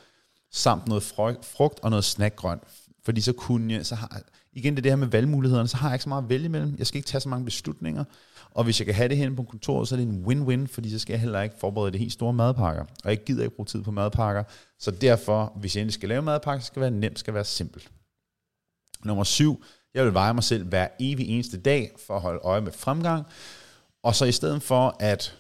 samt 0.53 0.89
noget 0.89 1.03
frugt 1.43 1.81
og 1.83 1.91
noget 1.91 2.05
snackgrønt. 2.05 2.63
Fordi 3.05 3.21
så 3.21 3.33
kunne 3.33 3.75
jeg, 3.75 3.87
så 3.87 3.95
har, 3.95 4.23
igen 4.53 4.77
det, 4.77 4.85
det 4.85 4.93
her 4.93 4.97
med 4.97 5.07
valgmulighederne, 5.07 5.69
så 5.69 5.77
har 5.77 5.89
jeg 5.89 5.95
ikke 5.95 6.03
så 6.03 6.09
meget 6.09 6.23
at 6.23 6.29
vælge 6.29 6.45
imellem. 6.45 6.75
Jeg 6.79 6.87
skal 6.87 6.99
ikke 6.99 7.07
tage 7.07 7.21
så 7.21 7.29
mange 7.29 7.45
beslutninger. 7.45 8.05
Og 8.51 8.65
hvis 8.65 8.81
jeg 8.81 8.87
kan 8.87 8.95
have 8.95 9.09
det 9.09 9.17
hen 9.17 9.37
på 9.37 9.43
kontoret, 9.43 9.89
så 9.89 9.95
er 9.95 9.97
det 9.97 10.09
en 10.09 10.25
win-win, 10.25 10.67
fordi 10.67 10.91
så 10.91 10.99
skal 10.99 11.13
jeg 11.13 11.21
heller 11.21 11.41
ikke 11.41 11.57
forberede 11.59 11.93
det 11.93 12.01
helt 12.01 12.13
store 12.13 12.33
madpakker. 12.33 12.85
Og 13.05 13.11
jeg 13.11 13.25
gider 13.25 13.43
ikke 13.43 13.57
bruge 13.57 13.67
tid 13.67 13.83
på 13.83 13.91
madpakker. 13.91 14.45
Så 14.79 14.91
derfor, 14.91 15.53
hvis 15.57 15.77
jeg 15.77 15.81
endelig 15.81 15.95
skal 15.95 16.09
lave 16.09 16.23
madpakker, 16.23 16.61
så 16.61 16.67
skal 16.67 16.83
det 16.83 16.93
være 16.93 17.01
nemt, 17.01 17.19
skal 17.19 17.35
være 17.35 17.45
simpelt. 17.45 17.91
Nummer 19.05 19.25
syv, 19.25 19.65
jeg 19.95 20.05
vil 20.05 20.15
veje 20.15 20.35
mig 20.35 20.45
selv 20.45 20.65
hver 20.65 20.89
evig 21.01 21.29
eneste 21.29 21.61
dag 21.61 21.93
for 22.07 22.17
at 22.17 22.21
holde 22.21 22.41
øje 22.41 22.61
med 22.61 22.73
fremgang. 22.73 23.27
Og 24.03 24.15
så 24.15 24.25
i 24.25 24.33
stedet 24.33 24.63
for 24.63 24.97
at 25.01 25.40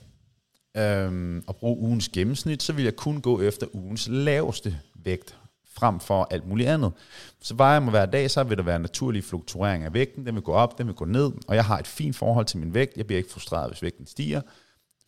øhm, 0.76 1.42
at 1.48 1.56
bruge 1.56 1.78
ugens 1.78 2.08
gennemsnit, 2.08 2.62
så 2.62 2.72
vil 2.72 2.84
jeg 2.84 2.96
kun 2.96 3.20
gå 3.20 3.40
efter 3.40 3.66
ugens 3.72 4.08
laveste 4.08 4.78
vægt 5.04 5.36
frem 5.72 6.00
for 6.00 6.28
alt 6.30 6.48
muligt 6.48 6.68
andet. 6.68 6.92
Så 7.40 7.54
vejer 7.54 7.72
jeg 7.72 7.82
mig 7.82 7.90
hver 7.90 8.06
dag, 8.06 8.30
så 8.30 8.42
vil 8.42 8.56
der 8.56 8.62
være 8.62 8.78
naturlige 8.78 9.22
fluktueringer 9.22 9.86
af 9.86 9.94
vægten. 9.94 10.26
Den 10.26 10.34
vil 10.34 10.42
gå 10.42 10.52
op, 10.52 10.78
den 10.78 10.86
vil 10.86 10.94
gå 10.94 11.04
ned, 11.04 11.32
og 11.48 11.54
jeg 11.54 11.64
har 11.64 11.78
et 11.78 11.86
fint 11.86 12.16
forhold 12.16 12.46
til 12.46 12.58
min 12.58 12.74
vægt. 12.74 12.96
Jeg 12.96 13.06
bliver 13.06 13.18
ikke 13.18 13.30
frustreret, 13.30 13.70
hvis 13.70 13.82
vægten 13.82 14.06
stiger, 14.06 14.40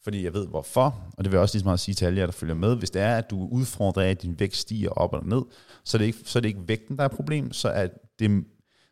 fordi 0.05 0.25
jeg 0.25 0.35
ved 0.35 0.47
hvorfor, 0.47 1.05
og 1.17 1.25
det 1.25 1.33
vil 1.33 1.37
jeg 1.37 1.43
også 1.43 1.55
lige 1.55 1.61
så 1.61 1.67
meget 1.67 1.81
sige 1.81 1.95
til 1.95 2.05
alle 2.05 2.19
jer, 2.19 2.27
der 2.27 2.33
følger 2.33 2.55
med. 2.55 2.77
Hvis 2.77 2.91
det 2.91 3.03
er, 3.03 3.17
at 3.17 3.31
du 3.31 3.45
er 3.45 3.49
udfordret 3.49 4.03
af, 4.03 4.11
at 4.11 4.23
din 4.23 4.41
vægt 4.41 4.57
stiger 4.57 4.91
op 4.91 5.13
eller 5.15 5.27
ned, 5.27 5.43
så 5.85 5.97
er 5.97 5.99
det 5.99 6.07
ikke, 6.07 6.19
så 6.25 6.39
er 6.39 6.41
det 6.41 6.49
ikke 6.49 6.69
vægten, 6.69 6.97
der 6.97 7.05
er 7.05 7.09
problem, 7.09 7.53
så 7.53 7.69
er 7.69 7.89
det 8.19 8.45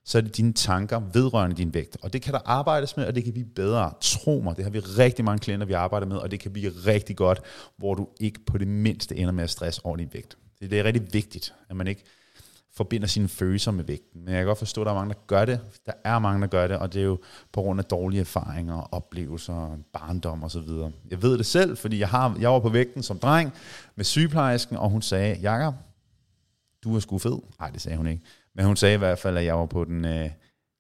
så 0.04 0.19
er 0.19 0.23
det 0.23 0.37
dine 0.37 0.52
tanker 0.52 1.00
vedrørende 1.12 1.57
din 1.57 1.75
vægt. 1.75 1.97
Og 2.02 2.12
det 2.12 2.23
kan 2.23 2.35
der 2.35 2.40
arbejdes 2.45 2.97
med, 2.97 3.07
og 3.07 3.14
det 3.14 3.25
kan 3.25 3.33
blive 3.33 3.47
bedre. 3.47 3.92
Tro 4.00 4.40
mig, 4.45 4.57
det 4.57 4.64
har 4.64 4.71
vi 4.71 4.78
rigtig 4.78 5.25
mange 5.25 5.38
klienter, 5.38 5.66
vi 5.66 5.73
arbejder 5.73 6.07
med, 6.07 6.16
og 6.16 6.30
det 6.30 6.40
kan 6.40 6.52
blive 6.52 6.71
rigtig 6.87 7.16
godt, 7.16 7.40
hvor 7.76 7.95
du 7.95 8.09
ikke 8.21 8.40
på 8.47 8.59
det 8.59 8.69
mindste 8.69 9.16
ender 9.16 9.33
med 9.33 9.45
at 9.45 9.50
stresse 9.50 9.87
over 9.87 9.97
din 9.97 10.09
vægt. 10.12 10.37
Det, 10.61 10.71
det 10.71 10.78
er 10.78 10.85
rigtig 10.85 11.12
vigtigt, 11.12 11.54
at 11.71 11.76
man 11.76 11.87
ikke 11.87 12.04
forbinder 12.73 13.07
sine 13.07 13.28
følelser 13.28 13.71
med 13.71 13.85
vægten. 13.85 14.25
Men 14.25 14.35
jeg 14.35 14.40
kan 14.40 14.47
godt 14.47 14.59
forstå, 14.59 14.80
at 14.80 14.85
der 14.85 14.92
er 14.92 14.97
mange, 14.97 15.14
der 15.14 15.21
gør 15.26 15.45
det. 15.45 15.61
Der 15.87 15.92
er 16.04 16.19
mange, 16.19 16.40
der 16.40 16.47
gør 16.47 16.66
det, 16.66 16.76
og 16.76 16.92
det 16.92 17.00
er 17.00 17.04
jo 17.04 17.19
på 17.52 17.62
grund 17.62 17.80
af 17.80 17.85
dårlige 17.85 18.21
erfaringer, 18.21 18.95
oplevelser, 18.95 19.78
barndom 19.92 20.45
osv. 20.45 20.69
Jeg 21.11 21.23
ved 21.23 21.38
det 21.38 21.47
selv, 21.47 21.76
fordi 21.76 21.99
jeg, 21.99 22.09
har, 22.09 22.37
jeg 22.40 22.50
var 22.50 22.59
på 22.59 22.69
vægten 22.69 23.02
som 23.02 23.19
dreng 23.19 23.52
med 23.97 24.04
sygeplejersken, 24.04 24.76
og 24.76 24.90
hun 24.90 25.02
sagde, 25.02 25.38
Jakob, 25.40 25.75
du 26.85 26.97
er 26.97 27.00
sgu 27.00 27.19
fed. 27.19 27.38
Nej, 27.59 27.71
det 27.71 27.80
sagde 27.80 27.97
hun 27.97 28.07
ikke. 28.07 28.23
Men 28.61 28.67
hun 28.67 28.76
sagde 28.76 28.95
i 28.95 28.99
hvert 28.99 29.19
fald, 29.19 29.37
at 29.37 29.45
jeg 29.45 29.59
var 29.59 29.67
på 29.67 29.85
den... 29.85 30.05
Øh, 30.05 30.31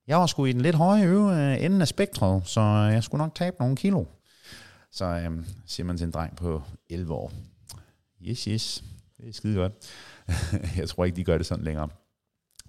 jeg 0.06 0.18
var 0.18 0.26
sgu 0.26 0.44
i 0.44 0.52
den 0.52 0.60
lidt 0.60 0.76
høje 0.76 1.04
øve 1.04 1.36
øh, 1.36 1.64
enden 1.64 1.80
af 1.80 1.88
spektret, 1.88 2.42
så 2.44 2.60
jeg 2.92 3.04
skulle 3.04 3.18
nok 3.18 3.34
tabe 3.34 3.56
nogle 3.60 3.76
kilo. 3.76 4.04
Så 4.92 5.04
øh, 5.04 5.44
siger 5.66 5.86
man 5.86 5.96
til 5.96 6.04
en 6.04 6.10
dreng 6.10 6.36
på 6.36 6.62
11 6.90 7.14
år. 7.14 7.32
Yes, 8.22 8.44
yes. 8.44 8.84
Det 9.16 9.28
er 9.28 9.32
skide 9.32 9.56
godt. 9.56 9.72
jeg 10.78 10.88
tror 10.88 11.04
ikke, 11.04 11.16
de 11.16 11.24
gør 11.24 11.36
det 11.36 11.46
sådan 11.46 11.64
længere. 11.64 11.88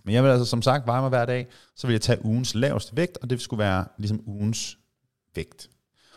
Men 0.03 0.13
jeg 0.13 0.23
vil 0.23 0.29
altså 0.29 0.45
som 0.45 0.61
sagt 0.61 0.87
veje 0.87 1.01
mig 1.01 1.09
hver 1.09 1.25
dag, 1.25 1.47
så 1.75 1.87
vil 1.87 1.93
jeg 1.93 2.01
tage 2.01 2.25
ugens 2.25 2.55
laveste 2.55 2.97
vægt, 2.97 3.17
og 3.21 3.29
det 3.29 3.41
skulle 3.41 3.63
være 3.63 3.85
ligesom 3.97 4.23
ugens 4.25 4.77
vægt. 5.35 5.69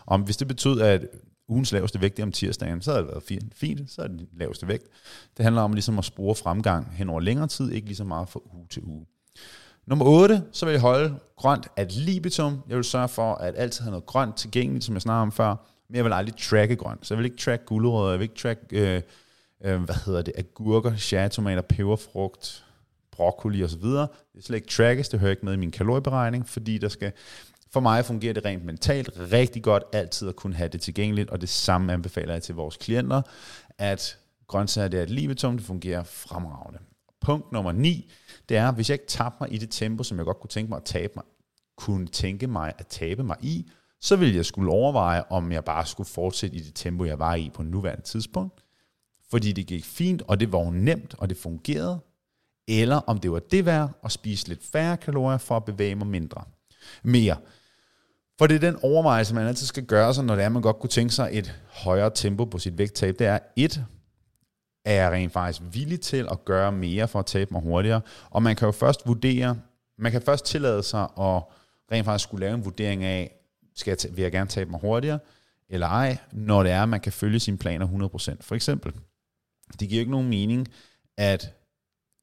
Om 0.06 0.22
hvis 0.22 0.36
det 0.36 0.48
betød, 0.48 0.80
at 0.80 1.06
ugens 1.48 1.72
laveste 1.72 2.00
vægt 2.00 2.18
er 2.18 2.22
om 2.22 2.32
tirsdagen, 2.32 2.82
så 2.82 2.90
havde 2.90 3.02
det 3.02 3.10
været 3.10 3.22
fint, 3.22 3.54
fint 3.54 3.90
så 3.90 4.02
er 4.02 4.06
det 4.06 4.18
den 4.18 4.28
laveste 4.32 4.68
vægt. 4.68 4.86
Det 5.36 5.44
handler 5.44 5.62
om 5.62 5.72
ligesom 5.72 5.98
at 5.98 6.04
spore 6.04 6.34
fremgang 6.34 6.92
hen 6.92 7.10
over 7.10 7.20
længere 7.20 7.46
tid, 7.46 7.72
ikke 7.72 7.86
lige 7.86 7.96
så 7.96 8.04
meget 8.04 8.28
fra 8.28 8.40
uge 8.54 8.66
til 8.70 8.82
uge. 8.84 9.06
Nummer 9.86 10.04
8, 10.04 10.42
så 10.52 10.66
vil 10.66 10.72
jeg 10.72 10.80
holde 10.80 11.14
grønt 11.36 11.68
ad 11.76 11.86
libitum. 11.86 12.60
Jeg 12.68 12.76
vil 12.76 12.84
sørge 12.84 13.08
for, 13.08 13.34
at 13.34 13.54
altid 13.56 13.82
have 13.82 13.90
noget 13.90 14.06
grønt 14.06 14.36
tilgængeligt, 14.36 14.84
som 14.84 14.94
jeg 14.94 15.02
snakkede 15.02 15.22
om 15.22 15.32
før, 15.32 15.56
men 15.88 15.96
jeg 15.96 16.04
vil 16.04 16.12
aldrig 16.12 16.36
tracke 16.36 16.76
grønt. 16.76 17.06
Så 17.06 17.14
jeg 17.14 17.18
vil 17.18 17.24
ikke 17.24 17.36
track 17.36 17.66
gulerødder, 17.66 18.10
jeg 18.10 18.18
vil 18.18 18.24
ikke 18.24 18.34
track, 18.34 18.60
øh, 18.72 19.02
øh, 19.64 19.82
hvad 19.82 19.94
hedder 20.06 20.22
det, 20.22 20.34
agurker, 20.36 20.96
cherrytomater, 20.96 21.62
peberfrugt, 21.62 22.64
broccoli 23.12 23.64
osv. 23.64 23.82
Det 23.82 24.08
er 24.38 24.42
slet 24.42 24.56
ikke 24.56 24.68
trackes, 24.68 25.08
det 25.08 25.20
hører 25.20 25.30
ikke 25.30 25.44
med 25.46 25.52
i 25.52 25.56
min 25.56 25.70
kalorieberegning, 25.70 26.48
fordi 26.48 26.78
der 26.78 26.88
skal, 26.88 27.12
for 27.74 27.80
mig 27.80 28.04
fungerer 28.04 28.32
det 28.32 28.44
rent 28.44 28.64
mentalt 28.64 29.10
rigtig 29.32 29.62
godt 29.62 29.82
altid 29.92 30.28
at 30.28 30.36
kunne 30.36 30.54
have 30.54 30.68
det 30.68 30.80
tilgængeligt, 30.80 31.30
og 31.30 31.40
det 31.40 31.48
samme 31.48 31.92
anbefaler 31.92 32.32
jeg 32.32 32.42
til 32.42 32.54
vores 32.54 32.76
klienter, 32.76 33.22
at 33.78 34.18
grøntsager 34.46 34.88
det 34.88 34.98
er 34.98 35.02
et 35.02 35.10
libetum, 35.10 35.56
det 35.56 35.66
fungerer 35.66 36.02
fremragende. 36.02 36.78
Punkt 37.20 37.52
nummer 37.52 37.72
9, 37.72 38.10
det 38.48 38.56
er, 38.56 38.72
hvis 38.72 38.90
jeg 38.90 38.94
ikke 38.94 39.06
taber 39.06 39.36
mig 39.40 39.52
i 39.52 39.58
det 39.58 39.70
tempo, 39.70 40.02
som 40.02 40.18
jeg 40.18 40.24
godt 40.24 40.40
kunne 40.40 40.48
tænke 40.48 40.68
mig 40.68 40.76
at 40.76 40.84
tabe 40.84 41.12
mig, 41.16 41.24
kunne 41.76 42.06
tænke 42.06 42.46
mig 42.46 42.72
at 42.78 42.86
tabe 42.86 43.22
mig 43.22 43.36
i, 43.40 43.70
så 44.00 44.16
ville 44.16 44.36
jeg 44.36 44.44
skulle 44.44 44.72
overveje, 44.72 45.22
om 45.30 45.52
jeg 45.52 45.64
bare 45.64 45.86
skulle 45.86 46.08
fortsætte 46.08 46.56
i 46.56 46.60
det 46.60 46.74
tempo, 46.74 47.04
jeg 47.04 47.18
var 47.18 47.34
i 47.34 47.50
på 47.54 47.62
nuværende 47.62 48.02
tidspunkt, 48.02 48.64
fordi 49.30 49.52
det 49.52 49.66
gik 49.66 49.84
fint, 49.84 50.22
og 50.22 50.40
det 50.40 50.52
var 50.52 50.70
nemt, 50.70 51.14
og 51.18 51.28
det 51.28 51.36
fungerede, 51.36 52.00
eller 52.68 52.96
om 52.96 53.18
det 53.18 53.32
var 53.32 53.38
det 53.38 53.66
værd 53.66 53.90
at 54.04 54.12
spise 54.12 54.48
lidt 54.48 54.64
færre 54.72 54.96
kalorier 54.96 55.38
for 55.38 55.56
at 55.56 55.64
bevæge 55.64 55.94
mig 55.94 56.06
mindre. 56.06 56.44
Mere. 57.02 57.36
For 58.38 58.46
det 58.46 58.54
er 58.54 58.70
den 58.70 58.78
overvejelse, 58.82 59.34
man 59.34 59.46
altid 59.46 59.66
skal 59.66 59.84
gøre 59.84 60.14
sig, 60.14 60.24
når 60.24 60.34
det 60.34 60.44
er, 60.44 60.48
man 60.48 60.62
godt 60.62 60.78
kunne 60.78 60.90
tænke 60.90 61.14
sig 61.14 61.28
et 61.32 61.60
højere 61.68 62.10
tempo 62.14 62.44
på 62.44 62.58
sit 62.58 62.78
vægttab. 62.78 63.18
Det 63.18 63.26
er 63.26 63.38
et, 63.56 63.84
er 64.84 64.92
jeg 64.92 65.12
rent 65.12 65.32
faktisk 65.32 65.62
villig 65.72 66.00
til 66.00 66.28
at 66.30 66.44
gøre 66.44 66.72
mere 66.72 67.08
for 67.08 67.18
at 67.18 67.26
tabe 67.26 67.54
mig 67.54 67.62
hurtigere? 67.62 68.00
Og 68.30 68.42
man 68.42 68.56
kan 68.56 68.66
jo 68.66 68.72
først 68.72 69.06
vurdere, 69.06 69.58
man 69.98 70.12
kan 70.12 70.22
først 70.22 70.44
tillade 70.44 70.82
sig 70.82 71.02
at 71.02 71.42
rent 71.92 72.04
faktisk 72.04 72.28
skulle 72.28 72.46
lave 72.46 72.54
en 72.54 72.64
vurdering 72.64 73.04
af, 73.04 73.36
skal 73.74 73.98
jeg 74.02 74.16
vil 74.16 74.22
jeg 74.22 74.32
gerne 74.32 74.50
tabe 74.50 74.70
mig 74.70 74.80
hurtigere, 74.80 75.18
eller 75.68 75.86
ej, 75.86 76.18
når 76.32 76.62
det 76.62 76.72
er, 76.72 76.82
at 76.82 76.88
man 76.88 77.00
kan 77.00 77.12
følge 77.12 77.40
sine 77.40 77.58
planer 77.58 77.86
100%. 77.86 78.36
For 78.40 78.54
eksempel, 78.54 78.92
det 79.80 79.88
giver 79.88 80.00
ikke 80.00 80.12
nogen 80.12 80.28
mening, 80.28 80.68
at 81.16 81.54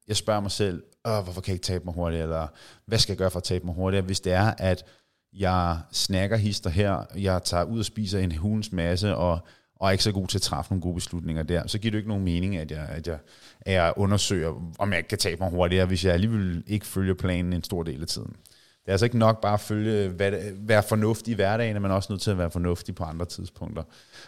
jeg 0.08 0.16
spørger 0.16 0.42
mig 0.42 0.52
selv, 0.52 0.84
Åh, 1.06 1.24
hvorfor 1.24 1.42
kan 1.42 1.52
jeg 1.52 1.56
ikke 1.56 1.64
tabe 1.64 1.86
mig 1.86 1.94
hurtigere, 1.94 2.24
eller 2.24 2.48
hvad 2.86 3.00
skal 3.00 3.14
jeg 3.14 3.18
gøre 3.18 3.32
for 3.32 3.40
at 3.40 3.44
tabe 3.44 3.66
mig 3.66 3.76
hurtigere, 3.76 4.06
hvis 4.06 4.20
det 4.20 4.34
er, 4.34 4.54
at 4.58 4.86
jeg 5.34 5.78
snakker 5.92 6.38
hister 6.38 6.70
her, 6.70 7.06
jeg 7.18 7.44
tager 7.44 7.64
ud 7.64 7.80
og 7.80 7.86
spiser 7.86 8.20
en 8.20 8.32
hulens 8.32 8.72
masse, 8.72 9.16
og, 9.16 9.40
og 9.76 9.88
er 9.88 9.92
ikke 9.92 10.04
så 10.04 10.12
god 10.12 10.28
til 10.28 10.38
at 10.38 10.42
træffe 10.42 10.72
nogle 10.72 10.82
gode 10.82 10.96
beslutninger 10.96 11.44
der, 11.44 11.68
så 11.68 11.80
giver 11.80 11.92
det 11.92 11.98
ikke 11.98 12.10
nogen 12.10 12.24
mening, 12.24 12.58
at 12.58 12.72
jeg, 12.72 12.86
at 12.90 13.08
jeg, 13.08 13.18
at 13.62 13.74
jeg 13.74 13.94
undersøger, 13.98 14.74
om 14.80 14.94
jeg 14.94 15.08
kan 15.08 15.18
tabe 15.18 15.44
mig 15.44 15.52
hurtigere, 15.52 15.86
hvis 15.86 16.06
jeg 16.06 16.14
alligevel 16.14 16.64
ikke 16.68 16.86
følger 16.86 17.14
planen 17.14 17.54
en 17.54 17.64
stor 17.64 17.84
del 17.84 18.02
af 18.02 18.08
tiden. 18.08 18.36
Det 18.82 18.88
er 18.88 18.92
altså 18.92 19.06
ikke 19.06 19.18
nok 19.18 19.42
bare 19.42 19.54
at 19.54 19.60
følge, 19.60 20.10
hvad, 20.10 20.32
være 20.56 20.84
fornuftig 20.84 21.32
i 21.32 21.36
hverdagen, 21.36 21.82
men 21.82 21.92
også 21.92 22.14
nødt 22.14 22.22
til 22.22 22.32
at 22.32 22.38
være 22.38 22.52
fornuftig 22.52 22.96
på 22.96 23.04
andre 23.04 23.26
tidspunkter. 23.26 23.84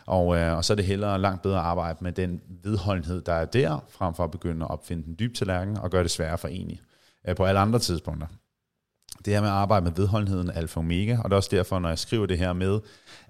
Og, 0.05 0.37
øh, 0.37 0.57
og 0.57 0.65
så 0.65 0.73
er 0.73 0.75
det 0.75 0.85
hellere 0.85 1.21
langt 1.21 1.41
bedre 1.41 1.57
at 1.57 1.65
arbejde 1.65 1.97
med 2.01 2.11
den 2.11 2.41
vedholdenhed, 2.63 3.21
der 3.21 3.33
er 3.33 3.45
der, 3.45 3.85
frem 3.89 4.13
for 4.13 4.23
at 4.23 4.31
begynde 4.31 4.65
at 4.65 4.71
opfinde 4.71 5.03
den 5.03 5.15
dybe 5.19 5.33
tallerken 5.33 5.77
og 5.77 5.91
gøre 5.91 6.03
det 6.03 6.11
sværere 6.11 6.37
for 6.37 6.47
enig 6.47 6.81
øh, 7.27 7.35
på 7.35 7.45
alle 7.45 7.59
andre 7.59 7.79
tidspunkter 7.79 8.27
det 9.25 9.33
her 9.33 9.41
med 9.41 9.49
at 9.49 9.55
arbejde 9.55 9.83
med 9.83 9.91
vedholdenheden 9.95 10.49
er 10.49 10.53
alfa 10.53 10.79
og 10.79 10.83
omega, 10.83 11.17
og 11.17 11.23
det 11.23 11.31
er 11.31 11.35
også 11.37 11.49
derfor, 11.51 11.79
når 11.79 11.89
jeg 11.89 11.99
skriver 11.99 12.25
det 12.25 12.37
her 12.37 12.53
med, 12.53 12.79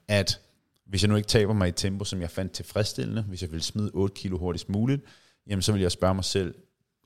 at 0.07 0.39
hvis 0.85 1.03
jeg 1.03 1.09
nu 1.09 1.15
ikke 1.15 1.27
taber 1.27 1.53
mig 1.53 1.65
i 1.65 1.69
et 1.69 1.75
tempo, 1.75 2.05
som 2.05 2.21
jeg 2.21 2.29
fandt 2.29 2.51
tilfredsstillende, 2.51 3.21
hvis 3.21 3.41
jeg 3.41 3.51
vil 3.51 3.61
smide 3.61 3.91
8 3.93 4.13
kilo 4.15 4.37
hurtigst 4.37 4.69
muligt, 4.69 5.01
jamen 5.47 5.61
så 5.61 5.71
vil 5.71 5.81
jeg 5.81 5.91
spørge 5.91 6.15
mig 6.15 6.23
selv, 6.23 6.55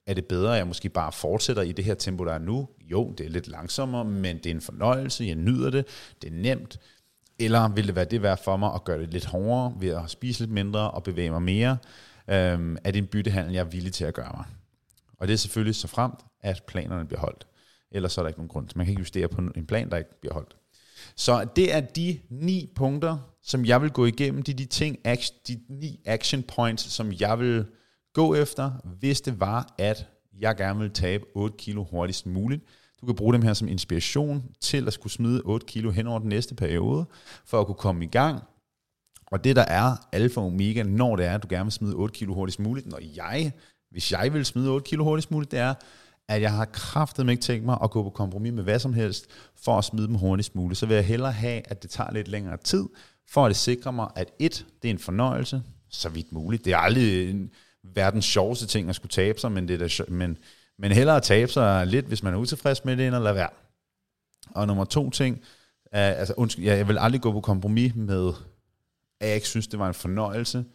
er 0.07 0.13
det 0.13 0.25
bedre, 0.25 0.51
at 0.51 0.57
jeg 0.57 0.67
måske 0.67 0.89
bare 0.89 1.11
fortsætter 1.11 1.61
i 1.61 1.71
det 1.71 1.85
her 1.85 1.93
tempo, 1.93 2.25
der 2.25 2.33
er 2.33 2.39
nu? 2.39 2.67
Jo, 2.81 3.13
det 3.17 3.25
er 3.25 3.29
lidt 3.29 3.47
langsommere, 3.47 4.05
men 4.05 4.37
det 4.37 4.45
er 4.45 4.51
en 4.51 4.61
fornøjelse, 4.61 5.23
jeg 5.23 5.35
nyder 5.35 5.69
det, 5.69 5.85
det 6.21 6.27
er 6.27 6.35
nemt. 6.35 6.79
Eller 7.39 7.67
vil 7.69 7.87
det 7.87 7.95
være 7.95 8.05
det 8.05 8.21
værd 8.21 8.43
for 8.43 8.57
mig 8.57 8.73
at 8.73 8.83
gøre 8.83 8.99
det 8.99 9.13
lidt 9.13 9.25
hårdere 9.25 9.73
ved 9.79 9.89
at 9.89 10.09
spise 10.09 10.39
lidt 10.39 10.51
mindre 10.51 10.91
og 10.91 11.03
bevæge 11.03 11.31
mig 11.31 11.41
mere? 11.41 11.77
Øhm, 12.27 12.77
er 12.83 12.91
det 12.91 12.97
en 12.97 13.07
byttehandel, 13.07 13.53
jeg 13.53 13.59
er 13.59 13.69
villig 13.69 13.93
til 13.93 14.05
at 14.05 14.13
gøre 14.13 14.31
mig? 14.37 14.45
Og 15.19 15.27
det 15.27 15.33
er 15.33 15.37
selvfølgelig 15.37 15.75
så 15.75 15.87
fremt, 15.87 16.19
at 16.41 16.63
planerne 16.67 17.05
bliver 17.05 17.19
holdt 17.19 17.47
ellers 17.91 18.13
så 18.13 18.21
er 18.21 18.23
der 18.23 18.27
ikke 18.27 18.39
nogen 18.39 18.49
grund. 18.49 18.67
Man 18.75 18.85
kan 18.85 18.91
ikke 18.91 18.99
justere 18.99 19.27
på 19.27 19.41
en 19.55 19.65
plan, 19.65 19.89
der 19.89 19.97
ikke 19.97 20.19
bliver 20.19 20.33
holdt. 20.33 20.55
Så 21.15 21.47
det 21.55 21.73
er 21.73 21.79
de 21.79 22.19
ni 22.29 22.71
punkter, 22.75 23.17
som 23.43 23.65
jeg 23.65 23.81
vil 23.81 23.91
gå 23.91 24.05
igennem. 24.05 24.43
Det 24.43 24.53
er 24.53 24.57
de 24.57 24.65
ting, 24.65 24.97
de 25.47 25.59
ni 25.69 25.99
action 26.05 26.43
points, 26.43 26.83
som 26.83 27.13
jeg 27.19 27.39
vil 27.39 27.65
gå 28.13 28.35
efter, 28.35 28.71
hvis 28.99 29.21
det 29.21 29.39
var, 29.39 29.73
at 29.77 30.07
jeg 30.39 30.55
gerne 30.55 30.79
vil 30.79 30.91
tabe 30.91 31.25
8 31.35 31.57
kilo 31.57 31.83
hurtigst 31.83 32.25
muligt. 32.25 32.63
Du 33.01 33.05
kan 33.05 33.15
bruge 33.15 33.33
dem 33.33 33.41
her 33.41 33.53
som 33.53 33.67
inspiration 33.67 34.43
til 34.61 34.87
at 34.87 34.93
skulle 34.93 35.13
smide 35.13 35.41
8 35.45 35.65
kilo 35.65 35.91
hen 35.91 36.07
over 36.07 36.19
den 36.19 36.29
næste 36.29 36.55
periode, 36.55 37.05
for 37.45 37.59
at 37.59 37.65
kunne 37.65 37.75
komme 37.75 38.05
i 38.05 38.07
gang. 38.07 38.43
Og 39.31 39.43
det 39.43 39.55
der 39.55 39.65
er 39.65 39.95
alfa 40.11 40.39
og 40.39 40.45
omega, 40.45 40.83
når 40.83 41.15
det 41.15 41.25
er, 41.25 41.35
at 41.35 41.43
du 41.43 41.47
gerne 41.49 41.65
vil 41.65 41.71
smide 41.71 41.95
8 41.95 42.13
kilo 42.13 42.33
hurtigst 42.33 42.59
muligt, 42.59 42.87
når 42.87 42.99
jeg, 43.15 43.51
hvis 43.91 44.11
jeg 44.11 44.33
vil 44.33 44.45
smide 44.45 44.69
8 44.69 44.83
kilo 44.89 45.03
hurtigst 45.03 45.31
muligt, 45.31 45.51
det 45.51 45.59
er, 45.59 45.73
at 46.29 46.41
jeg 46.41 46.51
har 46.51 46.65
kraftet 46.65 47.29
ikke 47.29 47.41
tænkt 47.41 47.65
mig 47.65 47.77
at 47.83 47.91
gå 47.91 48.03
på 48.03 48.09
kompromis 48.09 48.53
med 48.53 48.63
hvad 48.63 48.79
som 48.79 48.93
helst, 48.93 49.27
for 49.55 49.77
at 49.77 49.83
smide 49.83 50.07
dem 50.07 50.15
hurtigst 50.15 50.55
muligt. 50.55 50.79
Så 50.79 50.85
vil 50.85 50.95
jeg 50.95 51.05
hellere 51.05 51.31
have, 51.31 51.61
at 51.65 51.83
det 51.83 51.89
tager 51.89 52.11
lidt 52.11 52.27
længere 52.27 52.57
tid, 52.57 52.85
for 53.29 53.45
at 53.45 53.49
det 53.49 53.57
sikrer 53.57 53.91
mig, 53.91 54.09
at 54.15 54.31
et, 54.39 54.65
det 54.81 54.87
er 54.87 54.93
en 54.93 54.99
fornøjelse, 54.99 55.61
så 55.89 56.09
vidt 56.09 56.31
muligt. 56.31 56.65
Det 56.65 56.73
er 56.73 56.77
aldrig 56.77 57.29
en 57.29 57.51
verdens 57.83 58.25
sjoveste 58.25 58.67
ting 58.67 58.89
at 58.89 58.95
skulle 58.95 59.09
tabe 59.09 59.39
sig, 59.39 59.51
men, 59.51 59.67
det 59.67 59.81
er 59.81 59.87
da, 59.87 60.11
men, 60.11 60.37
men 60.79 60.91
hellere 60.91 61.15
at 61.15 61.23
tabe 61.23 61.51
sig 61.51 61.87
lidt, 61.87 62.05
hvis 62.05 62.23
man 62.23 62.33
er 62.33 62.37
utilfreds 62.37 62.85
med 62.85 62.97
det, 62.97 63.07
end 63.07 63.15
at 63.15 63.21
lade 63.21 63.35
være. 63.35 63.49
Og 64.51 64.67
nummer 64.67 64.85
to 64.85 65.09
ting, 65.09 65.41
er, 65.91 66.11
altså 66.11 66.33
undskyld, 66.37 66.65
jeg 66.65 66.87
vil 66.87 66.97
aldrig 66.97 67.21
gå 67.21 67.31
på 67.31 67.41
kompromis 67.41 67.95
med, 67.95 68.33
at 69.19 69.27
jeg 69.27 69.35
ikke 69.35 69.47
synes, 69.47 69.67
det 69.67 69.79
var 69.79 69.87
en 69.87 69.93
fornøjelse 69.93 70.65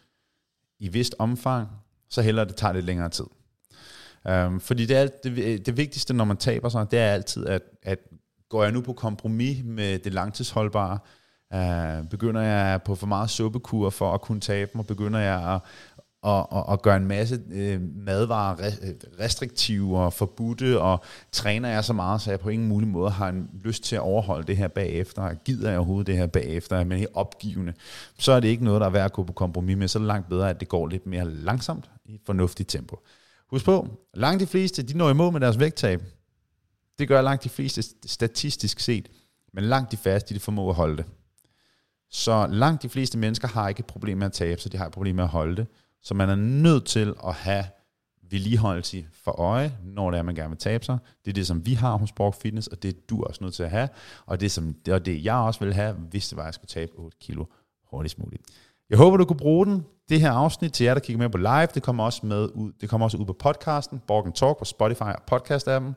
i 0.79 0.89
vist 0.89 1.15
omfang, 1.19 1.69
så 2.09 2.23
hellere 2.23 2.45
det 2.45 2.57
tager 2.57 2.73
lidt 2.73 2.85
længere 2.85 3.09
tid. 3.09 3.25
Um, 4.31 4.61
fordi 4.61 4.87
det, 4.87 4.97
er, 4.97 5.07
det, 5.25 5.39
øh, 5.39 5.59
det 5.67 5.77
vigtigste, 5.77 6.15
når 6.15 6.25
man 6.25 6.37
taber 6.37 6.69
sig, 6.69 6.91
det 6.91 6.99
er 6.99 7.07
altid, 7.07 7.47
at, 7.47 7.63
at 7.83 7.99
går 8.49 8.63
jeg 8.63 8.73
nu 8.73 8.81
på 8.81 8.93
kompromis 8.93 9.65
med 9.65 9.99
det 9.99 10.15
langtidsholdbare, 10.15 10.99
uh, 11.55 12.09
begynder 12.09 12.41
jeg 12.41 12.83
på 12.83 12.95
for 12.95 13.07
meget 13.07 13.31
suppekur 13.31 13.91
for 13.91 14.15
at 14.15 14.21
kunne 14.21 14.41
tabe 14.41 14.71
mig, 14.75 14.87
begynder 14.87 15.21
jeg 15.21 15.55
at, 15.55 15.61
at, 16.27 16.47
at, 16.57 16.65
at 16.73 16.83
gøre 16.83 16.97
en 16.97 17.07
masse 17.07 17.41
uh, 17.47 17.83
madvarer 18.07 18.57
restriktive 19.21 19.99
og 19.99 20.13
forbudte, 20.13 20.81
og 20.81 21.05
træner 21.33 21.69
jeg 21.69 21.85
så 21.85 21.93
meget, 21.93 22.21
så 22.21 22.31
jeg 22.31 22.41
på 22.41 22.49
ingen 22.49 22.69
mulig 22.69 22.89
måde 22.89 23.11
har 23.11 23.29
en 23.29 23.51
lyst 23.65 23.85
til 23.85 23.97
at 23.97 24.03
overholde 24.03 24.47
det 24.47 24.57
her 24.57 24.69
bagefter, 24.69 25.23
og 25.23 25.37
gider 25.45 25.69
jeg 25.71 25.79
overhovedet 25.79 26.07
det 26.07 26.17
her 26.17 26.27
bagefter, 26.27 26.85
men 26.85 26.99
helt 26.99 27.11
opgivende, 27.15 27.73
så 28.19 28.33
er 28.33 28.41
det 28.41 28.49
ikke 28.49 28.65
noget, 28.65 28.81
der 28.81 28.87
er 28.87 28.91
værd 28.91 29.05
at 29.05 29.13
gå 29.13 29.23
på 29.23 29.33
kompromis 29.33 29.77
med, 29.77 29.89
så 29.89 29.99
er 29.99 30.01
det 30.01 30.07
langt 30.07 30.29
bedre, 30.29 30.51
at 30.51 30.61
det 30.61 30.69
går 30.69 30.87
lidt 30.89 31.07
mere 31.07 31.31
langsomt 31.31 31.91
i 32.05 32.15
et 32.15 32.21
fornuftigt 32.27 32.69
tempo. 32.69 32.97
Husk 33.53 33.65
på, 33.65 33.89
langt 34.15 34.41
de 34.41 34.47
fleste, 34.47 34.83
de 34.83 34.99
når 34.99 35.11
imod 35.11 35.33
med 35.33 35.41
deres 35.41 35.59
vægttab. 35.59 36.03
Det 36.99 37.09
gør 37.09 37.23
langt 37.23 37.45
de 37.45 37.49
fleste 37.49 37.83
statistisk 38.07 38.81
set. 38.81 39.09
Men 39.53 39.65
langt 39.65 39.93
de 39.93 39.97
færreste, 39.97 40.35
de 40.35 40.41
formår 40.41 40.69
at 40.69 40.75
holde 40.75 40.97
det. 40.97 41.05
Så 42.11 42.47
langt 42.47 42.83
de 42.83 42.89
fleste 42.89 43.19
mennesker 43.19 43.49
har 43.49 43.69
ikke 43.69 43.81
et 43.81 43.87
problem 43.87 44.19
med 44.19 44.27
at 44.27 44.33
tabe, 44.33 44.61
så 44.61 44.69
de 44.69 44.77
har 44.77 44.87
et 44.87 44.93
problem 44.93 45.17
med 45.17 45.25
at 45.25 45.31
holde 45.31 45.57
det. 45.57 45.67
Så 46.03 46.15
man 46.15 46.31
er 46.31 46.35
nødt 46.35 46.87
til 46.87 47.15
at 47.27 47.35
have 47.35 47.65
vedligeholdelse 48.31 49.07
for 49.13 49.41
øje, 49.41 49.79
når 49.85 50.11
det 50.11 50.19
er, 50.19 50.23
man 50.23 50.35
gerne 50.35 50.49
vil 50.49 50.59
tabe 50.59 50.85
sig. 50.85 50.99
Det 51.25 51.31
er 51.31 51.35
det, 51.35 51.47
som 51.47 51.67
vi 51.67 51.75
har 51.75 51.97
hos 51.97 52.13
Borg 52.13 52.35
Fitness, 52.35 52.69
og 52.69 52.83
det 52.83 52.89
er 52.89 53.01
du 53.11 53.25
også 53.25 53.45
nødt 53.45 53.55
til 53.55 53.63
at 53.63 53.71
have. 53.71 53.89
Og 54.27 54.41
det, 54.41 54.51
som, 54.51 54.75
det 54.75 54.95
er 54.95 54.99
det, 54.99 55.25
jeg 55.25 55.35
også 55.35 55.65
vil 55.65 55.75
have, 55.75 55.93
hvis 55.95 56.29
det 56.29 56.37
var, 56.37 56.43
at 56.43 56.47
jeg 56.47 56.55
skulle 56.55 56.69
tabe 56.69 56.93
8 56.95 57.17
kilo 57.21 57.45
hurtigst 57.91 58.19
muligt. 58.19 58.43
Jeg 58.93 58.99
håber, 58.99 59.17
du 59.17 59.25
kunne 59.25 59.37
bruge 59.37 59.67
den. 59.67 59.87
Det 60.09 60.21
her 60.21 60.31
afsnit 60.31 60.73
til 60.73 60.85
jer, 60.85 60.95
der 60.95 61.01
kigger 61.01 61.19
med 61.19 61.31
på 61.31 61.39
live, 61.39 61.67
det 61.75 61.83
kommer 61.83 62.05
også 62.05 62.27
med 62.27 62.49
ud, 62.55 62.73
det 62.81 62.89
kommer 62.89 63.05
også 63.05 63.17
ud 63.17 63.27
på 63.27 63.33
podcasten, 63.33 64.01
Borgen 64.07 64.33
Talk 64.33 64.59
på 64.59 64.65
Spotify 64.65 65.03
og 65.03 65.23
podcast-appen. 65.33 65.93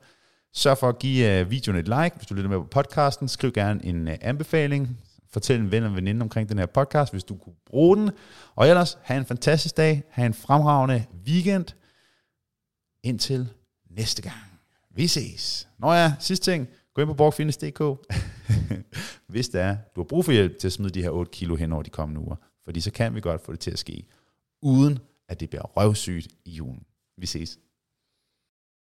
Sørg 0.54 0.78
for 0.78 0.90
at 0.90 1.00
give 1.00 1.40
øh, 1.40 1.52
videoen 1.52 1.80
et 1.80 1.88
like, 1.88 2.12
hvis 2.16 2.28
du 2.28 2.34
lytter 2.34 2.50
med 2.50 2.58
på 2.58 2.66
podcasten. 2.66 3.28
Skriv 3.28 3.52
gerne 3.52 3.86
en 3.86 4.08
øh, 4.08 4.18
anbefaling. 4.22 4.98
Fortæl 5.30 5.60
en 5.60 5.72
ven 5.72 5.84
og 5.84 5.96
veninde 5.96 6.24
omkring 6.24 6.50
den 6.50 6.58
her 6.58 6.66
podcast, 6.66 7.14
hvis 7.14 7.24
du 7.24 7.36
kunne 7.36 7.56
bruge 7.66 7.98
den. 7.98 8.12
Og 8.56 8.68
ellers, 8.68 8.98
have 9.02 9.18
en 9.18 9.26
fantastisk 9.26 9.78
dag. 9.78 10.04
have 10.10 10.26
en 10.26 10.34
fremragende 10.34 11.06
weekend. 11.28 11.66
Indtil 13.04 13.50
næste 13.90 14.22
gang. 14.22 14.60
Vi 14.96 15.08
ses. 15.08 15.68
Nå 15.80 15.94
ja, 15.94 16.14
sidste 16.20 16.52
ting. 16.52 16.68
Gå 16.94 17.02
ind 17.02 17.10
på 17.10 17.14
borgfitness.dk, 17.14 17.82
hvis 19.34 19.50
det 19.50 19.62
er, 19.62 19.78
du 19.96 20.02
har 20.02 20.06
brug 20.06 20.26
for 20.26 20.32
hjælp 20.32 20.60
til 20.60 20.68
at 20.68 20.74
smide 20.74 20.90
de 20.90 21.02
her 21.02 21.10
8 21.10 21.32
kilo 21.32 21.56
hen 21.56 21.72
over 21.72 21.84
de 21.84 21.90
kommende 21.90 22.22
uger. 22.22 22.36
Fordi 22.66 22.82
så 22.82 22.92
kan 22.92 23.16
vi 23.16 23.22
godt 23.22 23.42
få 23.42 23.52
det 23.52 23.60
til 23.60 23.72
at 23.72 23.80
ske, 23.80 24.06
uden 24.62 25.00
at 25.28 25.40
det 25.40 25.50
bliver 25.50 25.64
røvsygt 25.64 26.28
i 26.46 26.52
julen. 26.52 26.84
Vi 27.18 27.26
ses. 27.26 27.60